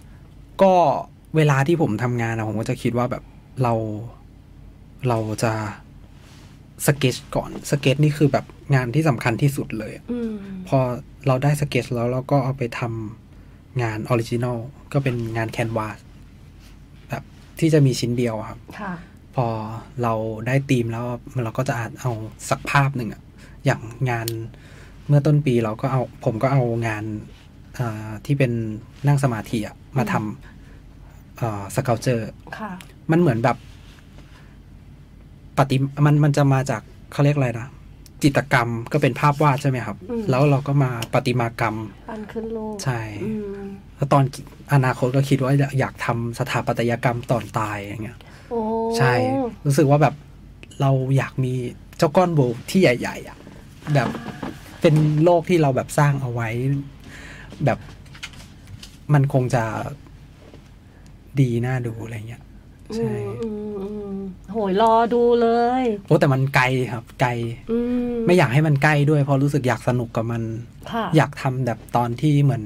[0.62, 0.74] ก็
[1.36, 3.22] เวลาที่ผมทำงานนะผมก็จะคิดว่าแบบ
[3.62, 3.74] เรา
[5.08, 5.52] เราจะ
[6.86, 10.32] สเก็ตก่อนสเก็ตนี่คือแบบงานที่สำคัญที่สุดเลยอืม
[10.68, 10.78] พอ
[11.26, 14.58] เราได้สเก็ตแล้วเราก็เอาไปทำงาน original
[14.92, 15.98] ก็เป็นงาน canvas
[17.08, 17.22] แบบ
[17.60, 18.92] ที่จะมีชิ้นเดียวอะครับค่ะ
[19.36, 19.46] พอ
[20.02, 20.14] เรา
[20.46, 21.06] ได้ธีมแล้ว
[21.44, 22.10] เราก็จะอาจเอา
[22.48, 23.22] สักภาพหนึ่งอะ
[23.64, 23.80] อย่าง
[24.10, 24.28] งาน
[25.08, 27.04] เมื่อต้นปีเราก็เอาผมก็เอางาน
[27.78, 28.52] อ่าที่เป็น
[29.06, 32.28] นั่งสมาธิอะมาทำ sculpture
[32.58, 32.70] ค่ะ
[33.10, 33.56] มันเหมือนแบบ
[35.58, 36.82] ปฏิมันมันจะมาจาก
[37.12, 37.68] เขาเรียกอะไรนะ
[38.22, 41.76] จิตรกรรมก็เป็นภาพวาดใช่ไหมครับอืมแล้วเราก็มาประติมากรรม
[42.08, 43.32] ปั้นขึ้นรูปใช่อื
[43.62, 44.22] มแล้วตอน
[44.72, 48.18] อนาคตก็คิดว่าอยากทำสถาปัตยกรรมตอนตายอย่างเงี้ย
[48.50, 48.60] โอ้
[48.98, 49.12] ใช่
[49.66, 50.14] รู้สึกว่าแบบ
[50.80, 51.52] เราอยากมี
[51.98, 52.40] เจ้าก้อนโบ
[52.70, 53.36] ที่ใหญ่ ๆ อะ
[53.94, 54.08] แบบ
[54.80, 56.48] เป็นโลกที่เราแบบสร้างเอาไว้
[57.64, 57.78] แบบ
[59.14, 59.64] มันคงจะ
[61.40, 62.42] ดีน่าดูอะไรเงี้ย
[62.96, 63.12] ใช่
[63.42, 64.16] อืมอืมอืม
[64.52, 65.48] โหยรอดูเล
[65.82, 67.30] ยโอ้แต่มันไกลครับ ไกล
[67.70, 67.78] อื
[68.12, 70.42] มไม่อยากให้มันใกล้ด้วยเพราะรู้สึกอยากสนุกกับมัน
[70.92, 72.64] ค่ะอยากทำแบบตอนที่เหมือน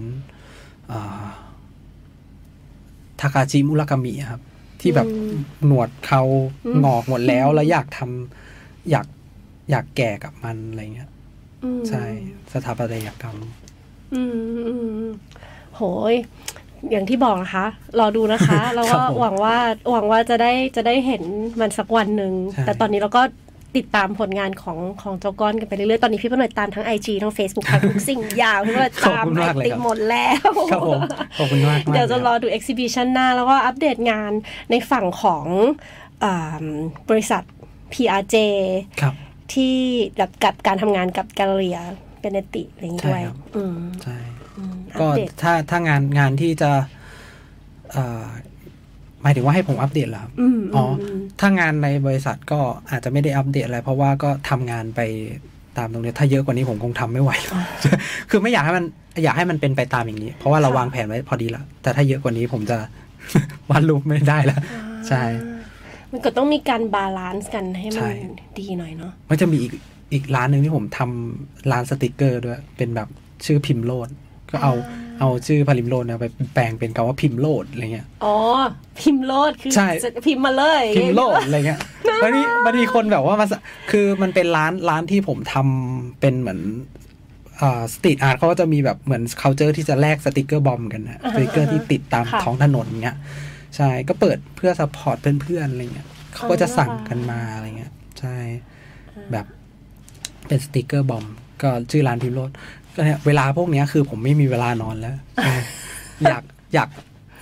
[3.20, 4.42] ทาคาจิมุรากามิครับ
[4.80, 5.34] ที่แบบอืม
[5.66, 6.22] หนวดเขา
[6.66, 9.06] อืมงอกหมดแล้วแล้วอยากทำอยาก
[9.72, 11.10] อยากแก่กับมันอะไรเงี้ย
[11.64, 12.04] อืมใช่
[12.52, 13.36] สถาปัตยกรรม
[14.14, 15.08] อืมอืมอืม
[15.76, 16.14] โหย
[16.90, 17.66] อย่างที่บอกนะคะ
[17.98, 19.56] รอดูนะคะแล้วครัก็บผมหวังว่า
[19.90, 21.22] หวังว่าจะได้จะได้เห็น
[21.60, 23.22] มันสักวันหนึ่งใช่แต่ตอนนี้เราก็
[23.76, 31.00] ติดตามผลงานของของเจ้าก้อนกันไปเรื่อยๆ ตอนนี้พี่ปนอยตามทั้ง IG ทั้ง Facebook ทั้งทุกสิ่งอย่างพี่ปนอยขอบตามคุณไอมากเลยติครับหมดแล้วครับผม
[31.38, 34.32] ขอบคุณมากมากเดี๋ยวจะรอลดู exhibition หน้า แล้วก็อัปเดตงาน
[34.70, 35.46] ในฝั่งของ
[36.24, 36.64] อ่า
[37.10, 37.42] บริษัท
[37.92, 38.36] PRJ
[39.00, 39.14] ครับ
[39.52, 39.74] ที่
[40.18, 41.72] กับกับการทำงานกับแกลเลอรี่
[42.20, 44.18] เบเนติอะไรอย่างนี้ด้วยใช่ครับอืมใช่
[44.58, 46.70] อืมอัก็ปเดตถ้าถ้างานงานที่จะ
[47.92, 48.24] เอ่อ
[49.22, 55.00] หมายถึงว่าให้ผมอัปเดตเหรอครับอืมอ๋ออืมถ้างานในบริษัทก็อาจจะไม่ได้อัปเดตอะไร เพราะว่าก็ทำงานไป
[55.78, 57.30] ตามตรงนี้ ถ้าเยอะกว่านี้ผมคงทำไม่ไหว
[58.30, 58.84] คือไม่อยากให้มัน
[59.24, 62.78] อยากให้มันเป็นไปตามอย่างนี้ เพราะว่าเราวางแผนไว้พอดีแล้วแต่ถ้าเยอะกว่านี้ผมจะ
[63.70, 64.60] วาดรูปไม่ได้แล้ว
[65.08, 65.22] ใช่
[66.12, 69.72] มันก็ต้องมีการ balance กันให้ใช่มันดีหน่อยเนาะมันจะมีอีก
[70.12, 73.08] อีกร้านหนึ่งที่ผมทำร้านสติกเกอร์ด้วย เป็นแบบ
[73.44, 74.08] ชื่อพิมพ์โลด
[74.50, 74.72] ก็เอา
[75.20, 78.36] เอาชื่อพาริมโลดเนี่ยไปแปลงเป็นคำว่าพิมพ์โลดอะไรเงี้ย อ๋อ
[79.00, 81.78] พิมพ์โลดคือใช่จะพิมพ์มาเลย พิมพ์โลดอะไรเงี้ย
[82.24, 83.52] มันมีมันมีคนแบบว่ามาส
[83.90, 86.60] คือมันเป็นร้านร้านที่ผมทำเป็นเหมือน
[87.60, 93.16] อ่า street art เขาก็จะมีแบบเหมือน c u เจอร์ที่จะแลก sticker bomb กันนะสติกเกอร์ที่ติดตามท้องถนนเงี้ย
[93.76, 98.36] ใช่ก็เปิดเพื่อ support เพื่อนๆอะไรเงี้ยเขาก็จะสั่งกันมาอะไรเงี้ยใช่
[99.32, 99.46] แบบ
[100.46, 101.24] เป็นสติกเกอร์บอม
[101.62, 102.50] ก็ชื่อร้านพิมพ์โลด
[102.94, 105.54] ก็เนี่ยเวลาพวกเนี้ยคือผมไม่มีเวลานอนแล้วใช่
[106.28, 106.42] อยาก
[106.74, 106.88] อยาก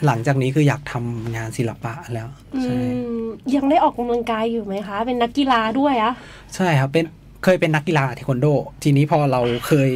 [0.07, 2.79] หลังจากนี้คืออยากทำงานศิลปะแล้วอืใช่
[3.23, 3.25] ม
[3.57, 6.13] ยังได้ออกกำลังกายอยู่ไหมคะ เป็นนักกีฬาด้วยอะ
[6.57, 7.05] ใช่ครับเป็น
[7.45, 8.47] เคยเป็นนักกีฬาเทควันโด
[8.83, 9.91] ทีนี้พอเราเคย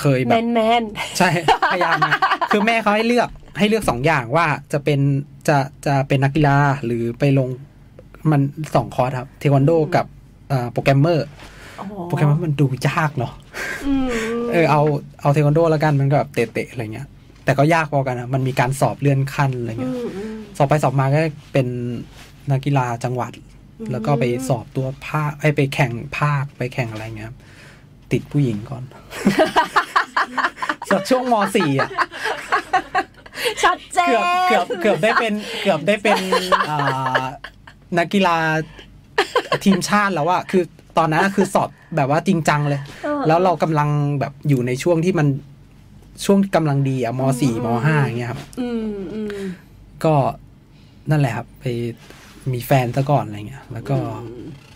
[0.00, 0.82] เคยแมแบบนแมน
[1.18, 1.28] ใช่
[1.72, 2.14] พยายามนะ
[2.52, 5.00] คือแม่เขาให้เลือก ให้เลือกสองอย่างว่าจะเป็น
[5.48, 7.48] จะจะเป็นนักกีฬาหรือไปลง
[8.30, 8.40] มัน
[8.74, 10.06] สองคอร์สครับ เทควันโดกับ
[10.52, 11.26] อ่าโปรแกรมเมอร์
[11.80, 13.32] อ๋อโปรแกรมเมอร์มันดูยากเนาะ
[13.86, 14.08] อืม
[14.52, 14.82] เออเอา
[15.20, 17.06] เอาเทควันโดแล้วกันมันก็แบบเตะๆอะไรเงี้ย
[17.44, 21.20] แต่ก็ยากพอกันนะมันมีการสอบเลื่อนขั้นอะไรอืเงี้ยมอืมสอบไปสอบมาก็
[21.52, 21.66] เป็น
[22.50, 23.32] นักกีฬาจังหวัด
[23.80, 27.36] อืมแล้วก็ไปสอบตัวภาคไอยไปแข่งภาคไปแข่งอะไรเงี้ยครับ
[28.12, 28.82] ติดผู้หญิงก่อน
[30.90, 31.90] สักช่วงมสี่อะ
[33.64, 36.18] ชัดเจน เกือบเกือบเกือบได้เป็นเกือบได้เป็น
[36.70, 37.24] อ่า
[37.98, 38.36] นักกีฬา
[39.64, 40.62] ทีมชาติแล้วอะคือ
[40.98, 43.88] ตอนนั้นคือสอบแบบว่าจริงจังเลยเออแล้วเรากำลัง
[44.20, 45.26] แบบอยู่ในช่วงที่มัน
[46.24, 49.38] ช่วงกำลังดีอะมสี่มห้าอย่างเงี้ยครับอืมอืม
[50.04, 50.14] ก็
[51.10, 51.64] นั่นแหละครับ ไป
[52.52, 53.96] มีแฟนซะก่อนอะไรเงี้ย แล้วก็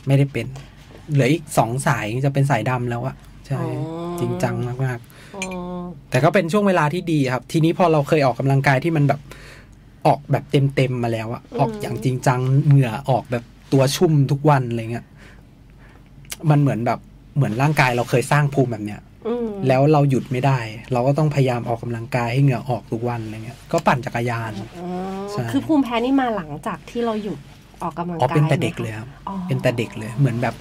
[0.07, 0.47] ไม่ได้เป็น
[1.13, 3.17] เหลืออีกสองสายจะเป็นสายดำแล้วอะ
[3.49, 3.61] ใช่
[4.21, 5.16] จริงจังมากอ๋อๆ
[6.11, 9.21] แต่ก็เป็นช่วงเวลาที่ดีครับ ทีนี้พอเราเคยออกกำลังกายที่มันแบบ
[10.07, 15.07] ออกแบบเต็มๆมาแล้วอะออกอย่างจริงจังเหงื่อออกแบบตัวชุ่มทุกวันอะไรเงี้ย
[16.51, 16.99] มันเหมือนแบบ
[17.37, 20.59] เหมือนร่างกายเราเคยสร้างภูมิแบบเนี้ยอืมแล้วเราหยุดไม่ได้
[20.93, 24.89] เราก็ต้องพยายามออกกำลังกายให้เหงื่อออกทุกวันอะไรเงี้ยก็ปั่นจักรยานอ๋อ
[25.31, 27.39] ใช่คือภูมิแพ้นี่มาหลังจากที่เราหยุด
[27.83, 30.55] ออกกำลังอ๋อกายเป็นแต่ไหมเด็กคะเลยครับอ๋อเป็นแต่เด็กเลย เหมือนแบบ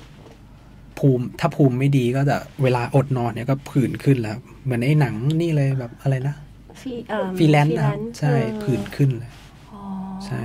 [0.99, 6.35] ภูมิ ถ้าภูมิไม่ดีก็จะเวลาอดนอนเนี่ยก็ผื่นขึ้นแล้ว เหมือนไอ้หนังนี่เลยแบบอะไรนะ
[6.81, 9.31] ฟีเอ่อฟรีแลนซ์นะครับ freelance ใช่เออผื่นขึ้นเลย
[9.73, 9.81] อ๋อ
[10.25, 10.41] ใช่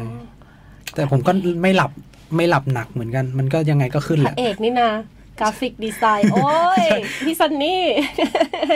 [0.94, 1.32] แต่ผมก็
[1.62, 1.90] ไม่หลับ
[2.36, 4.90] ไม่หลับหนักเหมือนกัน มันก็ยังไงก็ขึ้นพแหระละเอกนี่นะ
[5.40, 6.50] graphic design โอ้
[6.82, 6.84] ย
[7.24, 7.82] พี่ซันนี่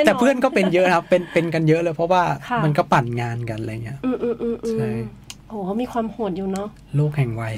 [0.07, 4.89] แต่เพื่อนก็เป็นเยอะนะครับเป็นเป็นกันเยอะเลยเพราะว่าค่ะมันก็ปั่นงานกันอะไรเงี้ยอืมอืมอืมอืมใช่
[5.49, 7.55] โอ้เขามีความโหดอยู่เนาะโลกแห่งวัย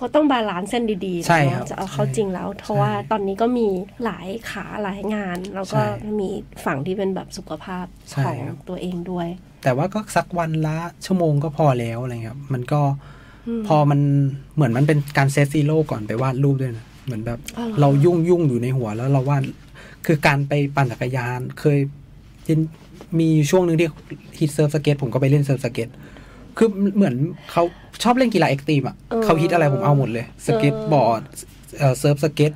[0.00, 3.68] ก็ต้อง balance เส้นดีๆใช่เนอะครับจะเอาเข้าใช่จริงแล้ว เพราะว่าตอนนี้ก็มี
[4.04, 6.28] หลายขาหลายงาน แล้วก็ใช่มี
[6.64, 9.28] ฝั่งที่เป็นแบบสุขภาพใช่ของครับตัวเองด้วย
[9.62, 12.80] แต่ว่าก็สักวันละชั่วโมงก็พอแล้วอะไรเงี้ยครับมันก็
[13.48, 14.00] อืมพอมัน
[14.54, 19.42] เหมือนมันเป็นการ set zero ก่อนไปวาดรูปด้วยนะเหมือนแบบอ๋อเหรอเรายุ่งยุ่งอยู่ในหัวแล้วเราวาด
[20.06, 21.78] คือการไปปั่นจักรยานเคย
[22.48, 22.60] ยิน
[23.20, 23.88] มีช่วงหนึ่งที่
[24.38, 25.88] ฮิต surf skate ผมก็ไปเล่น surf skate
[26.58, 27.14] คือเหมือน
[27.52, 27.62] เขา
[28.02, 31.22] ชอบเล่นกีฬา extreme อะเขาฮิตอะไรผมเอาหมดเลยสเก็ตบอร์ด
[31.78, 32.52] เอ่อ surf skate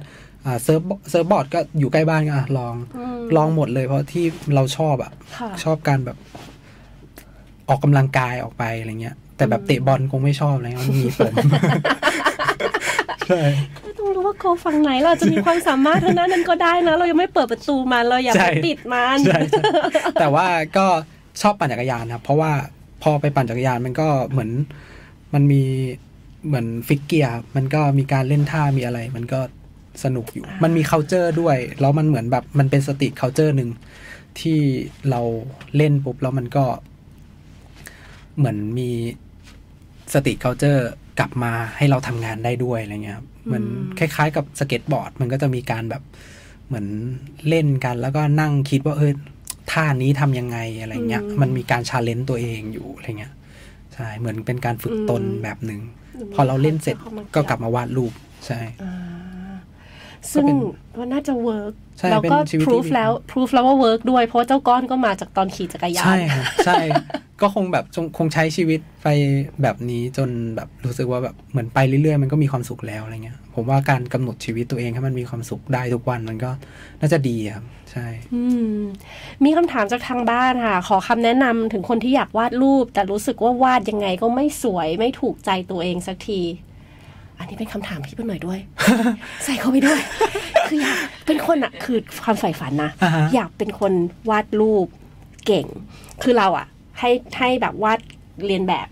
[0.47, 0.81] อ่า surf
[1.11, 4.25] surfboard ก็อยู่ใกล้บ้านก็อะลองอืมลองหมดเลยเพราะที่
[4.55, 6.17] เราชอบอะค่ะชอบการแบบ
[7.69, 11.35] ออกกำลังกายออกไปอะไรเงี้ย แต่แบบเตะบอลคงไม่ชอบอะไรเงี้ยมันมีผม
[13.27, 13.43] ใช่
[13.99, 19.63] ต้องรู้ว่าโกฝั่งไหนเราจะมีความสามารถเท่านั้นนั้นก็ได้นะ เรายังไม่เปิดประตูมันเราอย่าใช่ไปปิดมันใช่ใช่
[20.21, 20.87] แต่ว่าก็
[21.43, 22.53] ชอบปั่นจักรยานครับเพราะว่า
[23.05, 24.51] พอไปปั่นจักรยานมันก็เหมือน
[25.35, 25.63] มันมี
[26.47, 29.41] เหมือน fixed gear ครับมันก็มีการเล่นท่ามีอะไร มันก็
[30.05, 33.71] สนุกอยู่ มันมี c u เจอร์ด้วย แล้วมันเหมือนแบบมันเป็นสติ c u เจอร์หนึ่ง
[34.41, 34.59] ที่
[35.11, 35.21] เรา
[35.77, 36.65] เล่นปุ๊บ แล้วมันก็
[38.39, 38.91] เหมือนมี
[40.15, 40.87] สติ c u เจอร์
[41.19, 43.65] กลับมาให้เราทำงานได้ด้วยอะไรเงี้ยครับเหมือน
[43.99, 46.03] คล้าย ๆ กับสเก็ตบอร์ด มันก็จะมีการแบบ
[46.67, 46.87] เหมือน
[47.49, 49.13] เล่นกัน แล้วก็นั่งคิดว่าเออ
[49.73, 53.33] ท่านี้ทำยังไงอะไรเงี้ย มันมีการ challenge ตัวเองอยู่อะไรเงี้ย
[53.95, 55.81] ใช่เหมือนเป็นการฝึกตนแบบหนึ่ง
[56.35, 56.97] พอเราเล่นเสร็จ
[57.35, 58.13] ก็กลับมาวาดรูป
[58.47, 58.95] ใช่อ่า
[60.33, 60.59] ซึ่งก็เป็น
[60.99, 66.81] ว่าน่าจะ work ใช่แล้วก็เป็นชีวิตที่ proof ดีแล้ว proof แล้วว่า work ด้วยเพราะว่าเจ้าก้อนก็มาจากตอนขี่จักรยานใช่ครับใช่
[67.41, 69.09] ก็คงแบบจงคงใช้ชีวิตไป
[69.63, 76.51] แบบนี้จนแบบรู้สึกว่าแบบเหมือนไปเรื่อยๆ มันก็มีความสุขแล้วอะไรเงี้ย ผมว่าการกำหนดชีวิตตัวเองให้มันมีความสุขได้ทุกวันมันก็
[77.01, 77.65] น่าจะดีครับ
[77.95, 78.43] ใช่อื
[78.77, 78.81] ม
[79.45, 86.41] มีคำถามจากทางบ้านค่ะ ขอคำแนะนำถึงคนที่อยากวาดรูป แต่รู้สึกว่าวาดยังไงก็ไม่สวยไม่ถูกใจตัวเองสักที
[87.39, 88.59] อันนี้เป็นคำถามพี่เป็นหน่อยด้วย
[89.45, 90.01] ใส่เข้าไปด้วย
[90.69, 93.93] คืออยากเป็นคนอะคือความใฝ่ฝันนะอ่าฮะอยากเป็นคน
[94.31, 94.87] วาดรูป
[95.47, 95.67] เก่ง
[96.23, 96.67] คือเราอะ
[96.99, 98.01] ให้ให้แบบวาด
[98.47, 98.89] เรียนแบบ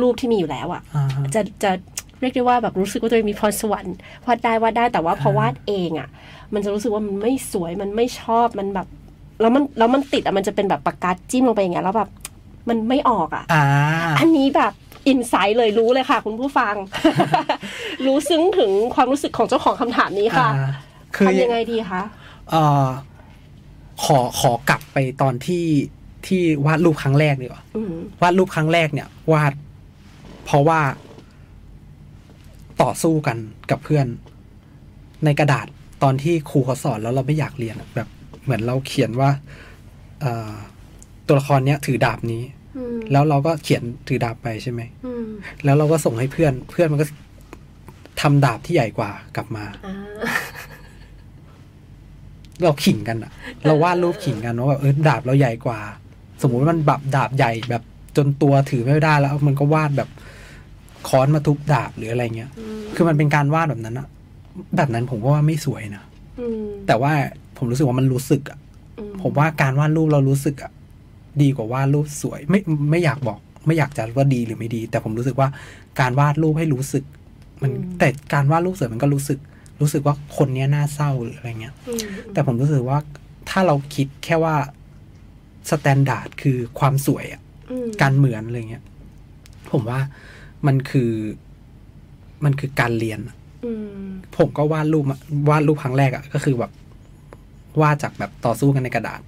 [0.00, 1.72] รูปที่มีอยู่แล้วอะอ่าฮะจะจะ
[2.20, 3.96] เรียกได้ว่าแบบรู้สึกว่าตัวเองมีพรสวรรค์
[4.26, 6.08] วาดได้วาดได้แต่ว่าพอวาดเองอะ่ะ
[6.54, 8.86] มันจะรู้สึกว่ามันไม่สวยมันไม่ชอบมันแบบ
[9.40, 12.10] แล้วมันแล้วมันติดอะ่ะมันจะเป็นแบบปากกาจิ้มลงไปอย่างเงี้ยแล้วแบบ
[12.68, 13.64] มันไม่ออกอะ่ะอ่า
[14.18, 14.72] อันนี้แบบ
[15.06, 16.74] อินไซต์เลยรู้เลยค่ะ คุณผู้ฟัง
[18.06, 20.70] รู้ซึ้งถึงความรู้สึกของเจ้าของคำถามนี้ค่ะอ่า
[21.16, 22.02] คือทำยังไงดีคะ
[22.50, 22.86] เอ่อ
[24.04, 25.64] ขอขอกลับไปตอนที่
[26.26, 29.52] ที่วาดรูปครั้งแรกดีกว่าอืมวาดรูปครั้งแรกเนี่ยวาด
[30.44, 30.80] เพราะว่า
[32.82, 33.36] ต่อสู้กัน
[33.70, 34.06] กับเพื่อน
[35.24, 35.66] ในกระดาษ
[36.02, 38.08] ตอนที่ครูเขาสอนแล้วเราไม่อยากเรียนอะแบบ
[38.42, 39.30] เหมือนเราเขียนว่า
[40.20, 40.52] เอ่อ
[41.26, 42.42] ตัวละครเนี้ยถือดาบนี้
[42.76, 45.26] อืมแล้วเราก็เขียนถือดาบไปใช่ไหมอืม
[45.64, 47.06] แล้วเราก็ส่งให้เพื่อน เพื่อนมันก็
[48.20, 49.94] ทำดาบที่ใหญ่กว่ากลับมาอ่า
[52.62, 53.30] เราขิงกันอะ
[53.66, 55.78] เราวาดรูปขิงกันว่าแบบเออดาบเราใหญ่กว่า
[56.42, 57.82] สมมุติว่ามันแบบดาบใหญ่แบบ
[58.16, 60.08] จนตัวถือไม่ได้แล้วมันก็วาดแบบ
[61.08, 64.08] ค้อนมาทุบดาบหรืออะไรเงี้ยอืมคือมันเป็นการวาดแบบนั้นอะ
[64.76, 66.02] แบบนั้นผมก็ว่าไม่สวยนะ
[66.40, 67.12] อืมแต่ว่า
[67.56, 68.58] ผมรู้สึกว่ามันรู้สึกอะ
[68.98, 70.70] อืผมว่าการวาดรูปเรารู้สึกอะ
[71.42, 75.48] ดีกว่าวาดรูปสวย ไม่ไม่อยากบอก ไม่อยากจะว่าดีหรือไม่ดี แต่ผมรู้สึกว่า
[76.00, 77.04] การวาดรูปให้รู้สึก
[77.62, 79.38] มันแต่การวาดรูปสวยมันก็รู้สึก
[79.80, 82.00] รู้สึกว่าคนเนี้ยน่าเศร้าหรืออะไรเงี้ยอืม
[82.32, 82.98] แต่ผมรู้สึกว่า
[83.48, 84.56] ถ้าเราคิดแค่ว่า
[85.70, 88.84] standard คือความสวยอะอืมการเหมือนอะไรเงี้ย
[89.72, 90.00] ผมว่า
[90.66, 91.12] มันคือ
[92.44, 93.72] มันคือการเรียนอะอื
[94.04, 94.06] ม
[94.36, 96.72] ผมก็วาดรูปอะวาดรูปครั้งแรกอะก็คือแบบ
[97.80, 99.20] วาดจากแบบต่อสู้กันในกระดาษ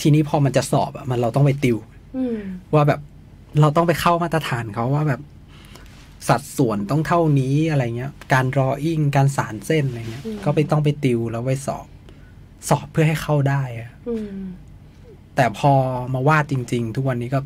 [0.00, 1.76] ทีนี้พอมันจะสอบอะมันเราต้องไปติว
[2.16, 2.38] อืม
[2.74, 3.00] ว่าแบบ
[3.60, 5.20] เราต้องไปเข้ามาตรฐานเขาว่าแบบ
[6.28, 11.86] สัดส่วนต้องเท่านี้อะไรเงี้ย การรออิ่งการสารเส้นอะไรเงี้ย ก็ไปต้องไปติวแล้วไปสอบ
[12.68, 14.38] สอบเพื่อให้เข้าได้อะอืม
[15.36, 15.72] แต่พอ
[16.14, 17.40] มาวาดจริง ๆ ทุกวันนี้ก็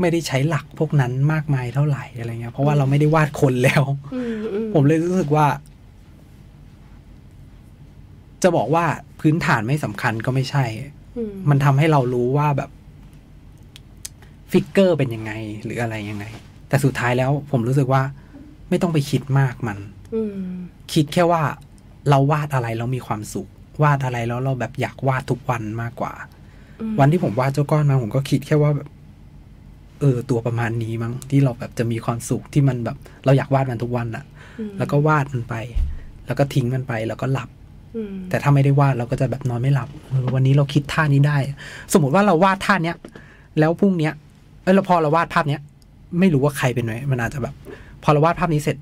[0.00, 3.82] ไม่ได้ใช้หลักพวกนั้นมากมายเท่าไหร่อะไรเงี้ยเพราะว่าเราไม่ได้วาดคนแล้ว
[4.14, 5.46] อืมอืมผมเลยรู้สึกว่า
[8.42, 8.84] จะบอกว่า
[9.20, 10.64] พื้นฐานไม่สำคัญก็ไม่ใช่
[11.16, 12.70] อืมมันทำให้เรารู้ว่าแบบ
[14.50, 15.32] ฟิกเกอร์เป็นยังไง
[15.64, 16.24] หรืออะไรยังไง
[16.68, 18.02] แต่สุดท้ายแล้ว ผมรู้สึกว่า
[18.68, 19.78] ไม่ต้องไปคิดมากมัน
[20.14, 20.36] อืม
[20.92, 21.42] คิดแค่ว่า
[22.08, 23.48] เราวาดอะไรแล้วมีความสุข
[23.82, 26.12] วาดอะไรแล้วเราแบบอยากวาดทุกวันมากกว่า
[26.80, 28.88] อืมวันที่ผมวาดเจ้าก้อนมาผมก็คิดแค่ว่าแบบ
[30.00, 34.24] เออตัวประมาณนี้มั้งที่เราแบบจะมีความสุขที่มันแบบ เราอยากวาดมันทุกวันอะ
[34.58, 35.54] อืมแล้วก็วาดมันไป
[36.26, 37.48] แล้วก็ทิ้งมันไปแล้วก็หลับ
[37.96, 41.38] อืมแต่ถ้าไม่ได้วาดเราก็จะแบบนอนไม่หลับเออวันนี้เราคิดท่านี้ได้
[41.92, 42.96] สมมติว่าเราวาดท่าเนี้ย
[43.58, 44.12] แล้วพรุ่งเนี้ย
[44.62, 45.60] เออแล้วพอเราวาดภาพเนี้ย
[46.20, 47.54] ไม่รู้ว่าใครเป็นไหมมันอาจจะแบบ
[48.02, 48.76] พอเราวาดภาพนี้เสร็จ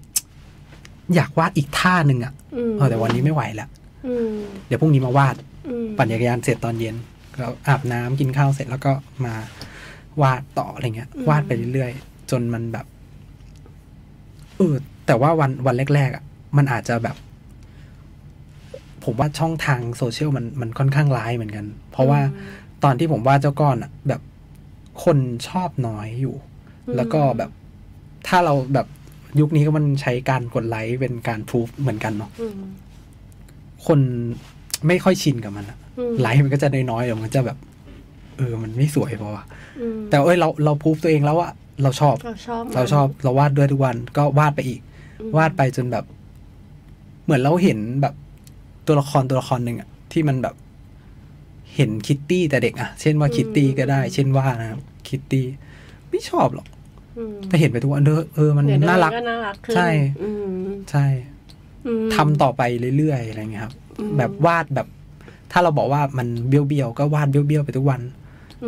[1.14, 3.68] อยากวาดอีกท่าหนึ่งอะอืมเออแต่วันนี้ไม่ไหวละ
[4.06, 4.36] อืม
[4.66, 5.34] เดี๋ยวพรุ่งนี้มาวาด
[5.68, 6.96] อืมปั่นจักรยานเสร็จตอนเย็น
[7.36, 8.92] ก็อาบน้ำกินข้าวเสร็จแล้วก็
[9.24, 9.34] มา
[10.22, 12.86] วาดต่ออะไรเงี้ย วาดไปเรื่อยๆ จนมันแบบ
[14.56, 14.74] เออ
[15.06, 16.24] แต่ว่าวันวันแรกๆอะ
[16.56, 17.16] มันอาจจะแบบ
[19.04, 22.20] ผมว่าช่องทางโซเชียลมันมันค่อนข้างร้ายเหมือนกัน เพราะว่า
[22.84, 24.20] ตอนที่ผมวาดเจ้าก้อนอะ แบบ
[25.04, 26.34] คนชอบน้อยอยู่
[26.96, 27.50] แล้วก็แบบ
[28.28, 28.86] ถ้าเราแบบ
[29.40, 32.60] ยุคนี้ก็มันใช้การกดไลค์เป็นการพูฟเหมือนกันเนาะอืม
[33.86, 34.00] คน
[34.86, 39.44] ไม่ค่อยชินกับมันอะอืมไลค์มันก็จะน้อยๆเดี๋ยวมันจะแบบเออ มันไม่สวยพอวะ
[39.80, 41.50] อืมแต่เอ้ยเราเราพูฟตัวเองแล้วว่า
[41.82, 44.80] เราชอบเราชอบ เราชอบ เราวาดด้วยทุกวันก็วาดไปอีก
[45.36, 46.04] วาดไปจนแบบ
[47.24, 48.14] เหมือนเราเห็นแบบ
[48.86, 50.54] ตัวละครตัวละครหนึ่งอะที่มันแบบ
[51.76, 55.46] เห็นคิตตี้แต่เด็กอะเช่นว่าคิตตี้ก็ได้ เช่นว่านะครับคิตตี้
[56.10, 56.66] ไม่ชอบหรอก
[57.18, 59.88] อืมแต่เห็นไปทุกวันเออเออมันเดี๋ยวน่ารักก็น่ารักขึ้นใช่
[60.22, 60.56] อืม
[60.90, 61.06] ใช่
[61.86, 62.62] อืมทำต่อไป
[62.96, 64.86] เรื่อยๆอะไรเงี้ยครับอืมแบบวาดแบบ
[65.52, 68.21] ถ้าเราบอกว่ามันเบี้ยวๆก็วาดเบี้ยวๆไปทุกวันอืม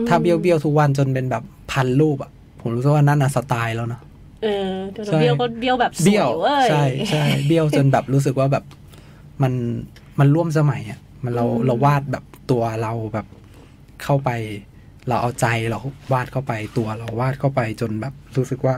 [0.08, 1.42] ถ้าเบี้ยวๆทุกวันจนเป็นแบบ
[1.72, 2.30] พันรูปอะ
[2.60, 4.00] ผมรู้สึกว่านั่นน่ะสไตล์แล้วเนาะ
[4.42, 8.64] เออเดี๋ยวใช่เบี้ยวก็เบี้ยวแบบสวยเบี้ยวเว้ยใช่ใช่เบี้ยวจนแบบรู้สึกว่าแบบ
[9.42, 9.52] มัน
[10.18, 13.26] มันร่วมสมัยอะมันเราอืมเราวาดแบบตัวเราแบบ
[14.02, 14.30] เข้าไป
[15.08, 15.78] เราเอาใจเรา
[16.12, 18.74] วาดเข้าไปตัวเราวาดเข้าไปจนแบบรู้สึกว่า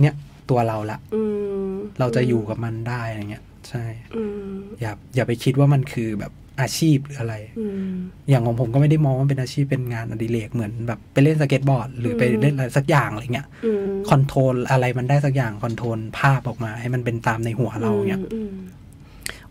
[0.00, 0.14] เนี่ย
[0.50, 1.22] ตัวเราละอื
[1.66, 3.84] มเราจะอยู่กับมันได้อะไรเงี้ย ใช่
[4.16, 7.90] อืมอย่าอย่าไปคิดว่ามันคือแบบ อาชีพหรืออะไรอืม
[8.28, 18.54] อย่างของผมก็ไม่ได้มองว่าเป็นอาชีพเป็นงานอดิเรกเหมือนแบบไปเล่นสเก็ตบอร์ด หรือไปอืมเล่นอะไรสักอย่างอะไรเงี้ยอืม control อะไรมันได้สักอย่าง control ภาพออกมา ให้มันเป็นตามในหัวเราเงี้ยอืม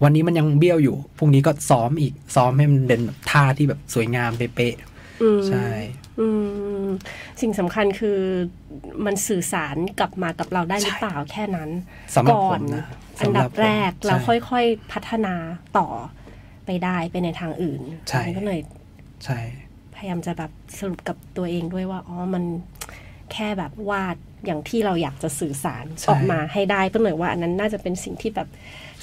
[0.04, 4.76] วันนี้มันยังเบี้ยวอยู่ พรุ่งนี้ก็ซ้อมอีก ซ้อมให้มันเป็นแบบท่าที่แบบสวยงามเป๊ะ
[5.22, 5.68] อืมๆใช่
[6.20, 6.28] อื
[6.86, 6.88] ม
[7.42, 8.20] สิ่งสำคัญคือ
[9.06, 11.70] มันสื่อสารกลับมากับเราได้หรือเปล่าแค่นั้น
[12.16, 12.84] สำหรับก่อผนมนะ
[13.20, 15.36] อันดับสำหผมแรกเราใช่ค่อยๆพัฒนา
[15.78, 15.88] ต่อ
[16.66, 18.60] ไปได้ไปในทางอื่นใช่มันก็เลย
[19.26, 19.40] ใช่
[19.96, 22.44] พยายามจะแบบสรุปกับตัวเองด้วยว่าอ๋อมัน
[23.34, 28.48] แค่แบบวาดอย่างที่เราอยากจะสื่อสารออกมาให้ได้เพื่อเลยว่าอันนั้นน่าจะเป็นสิ่งที่แบบ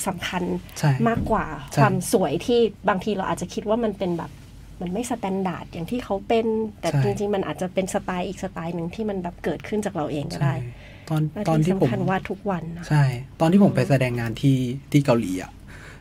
[0.07, 0.43] สำคัญ
[0.79, 4.31] ใช่มากกว่าใช่ความสวยที่บางทีเราอาจจะคิดว่ามันเป็นแบบ
[4.81, 6.47] มันไม่ standard อย่างที่เขาเป็น
[6.81, 10.55] แต่ใช่จริงๆ มันอาจจะเป็นสไตล์อีกสไตล์หนึ่งที่มันแบบเกิดขึ้นจากเราเองก็ใช่ได้
[11.09, 13.05] ตอนและตอนที่ผมสำคัญวาดทุกวันนะใช่
[13.41, 14.59] ตอนที่ผมไปแสดงงานที่
[14.93, 15.51] ที่เกาหลีอะ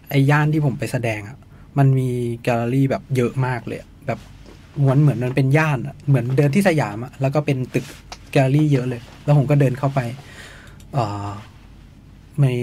[0.09, 1.37] ไอ้ย่านที่ผมไปแสดงอะ
[1.77, 2.09] มันมี
[2.43, 4.19] แกลเลอรี่แบบเยอะมากเลยอะแบบ
[4.79, 7.85] เหมือนเหมือนมันเป็นย่านอะเหมือนเดินที่สยามอะแล้วก็เป็นตึก
[8.31, 9.99] แกลเลอรี่เยอะเลย แล้วผมก็เดินเข้าไป
[10.93, 11.27] เอ่อ
[12.43, 12.53] มี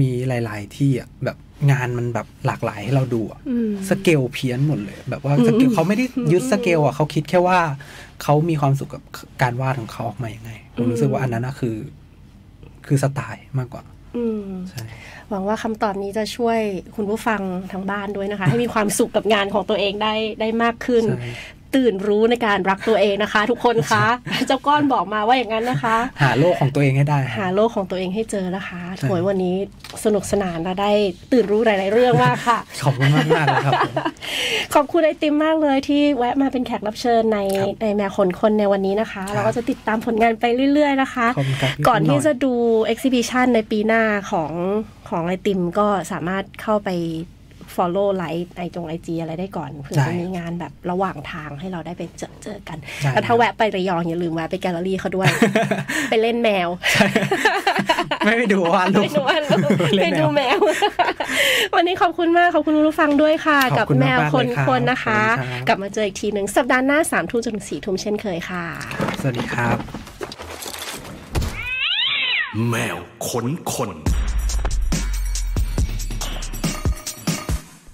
[0.00, 1.36] มีหลาย ๆ ที่อะแบบ
[1.70, 7.58] งานมันแบบหลากหลายให้เราดูอะอืมสเกลเพี้ยนหมดเลย แบบว่าสเกลเขาไม่ได้ยึดสเกลอะเขาคิดแค่ว่า
[8.22, 9.02] เขามีความสุขกับ
[9.42, 11.76] การวาดของเขาออกมาอย่างไงผมรู้สึกว่าอันนั้นนะคือ
[12.86, 13.82] คือสไตล์มากกว่า
[14.16, 14.82] อืมใช่
[15.30, 16.58] หวังว่าคำตอบนี้จะช่วย
[16.96, 17.40] คุณผู้ฟัง
[17.72, 21.30] ทางบ้านด้วยนะคะ ให้มีความสุขกับงานของตัวเองได้ได้มากขึ้นใช่
[21.76, 24.04] ตื่นรู้ในการรักตัวเองนะคะ ทุกคนคะ
[24.46, 29.56] เจ้าก้อนบอกมาว่าอย่างนั้นนะคะ หาโลกของตัวเองให้ได้ หาโลกของตัวเองให้เจอนะคะใช่โถยวันนี้
[30.04, 30.90] สนุกสนานและได้
[31.32, 33.94] ตื่นรู้หลาย ๆ เรื่องมากค่ะ ขอบคุณมากมากๆเลยครับผม
[34.74, 40.44] ขอบคุณไอติมมากเลยที่แวะมาเป็นแขกรับเชิญในครับในแมวขนคนในวันนี้นะคะครับเราก็จะติดตามผลงานไป
[40.74, 42.54] เรื่อย ๆ นะคะขอบคุณครับพี่ก่อนที่หยจะดู
[42.92, 44.52] exhibition ในปีหน้าของ
[45.08, 46.90] ของไอติมก็สามารถเข้าไป
[47.76, 55.28] follow ไลค์ไอจงไอจีอะไรได้ก่อนเผื่อได้จะมีงานแบบระหว่างทางให้เราได้ไปเจอเจอกันได้แล้วถ้าแวะไประยองอย่าลืมแวะไปแกลเลอรี่เขาด้วย
[56.10, 56.68] ไปเล่นแมว
[58.24, 59.34] ไม่ไปดูว่าลูไปกดูว่า
[59.86, 60.58] ไปเล่นแมวดูแมว
[61.74, 68.64] วันนี้ขอบคุณมาก ขอบคุณคุณผู้ฟังด้วยค่ะขกัอบบคุณแมวมากๆคนเลยครับคนนะคะขอบคุณครับกลับมาเจออีกทีหนึ่งสัปดาห์หน้าสามทุ่มจนถึงสี่ทุ่มเช่นเคยค่ะ
[69.20, 69.76] สวัสดีครับ
[72.70, 72.96] แมว
[73.28, 73.90] ขนคน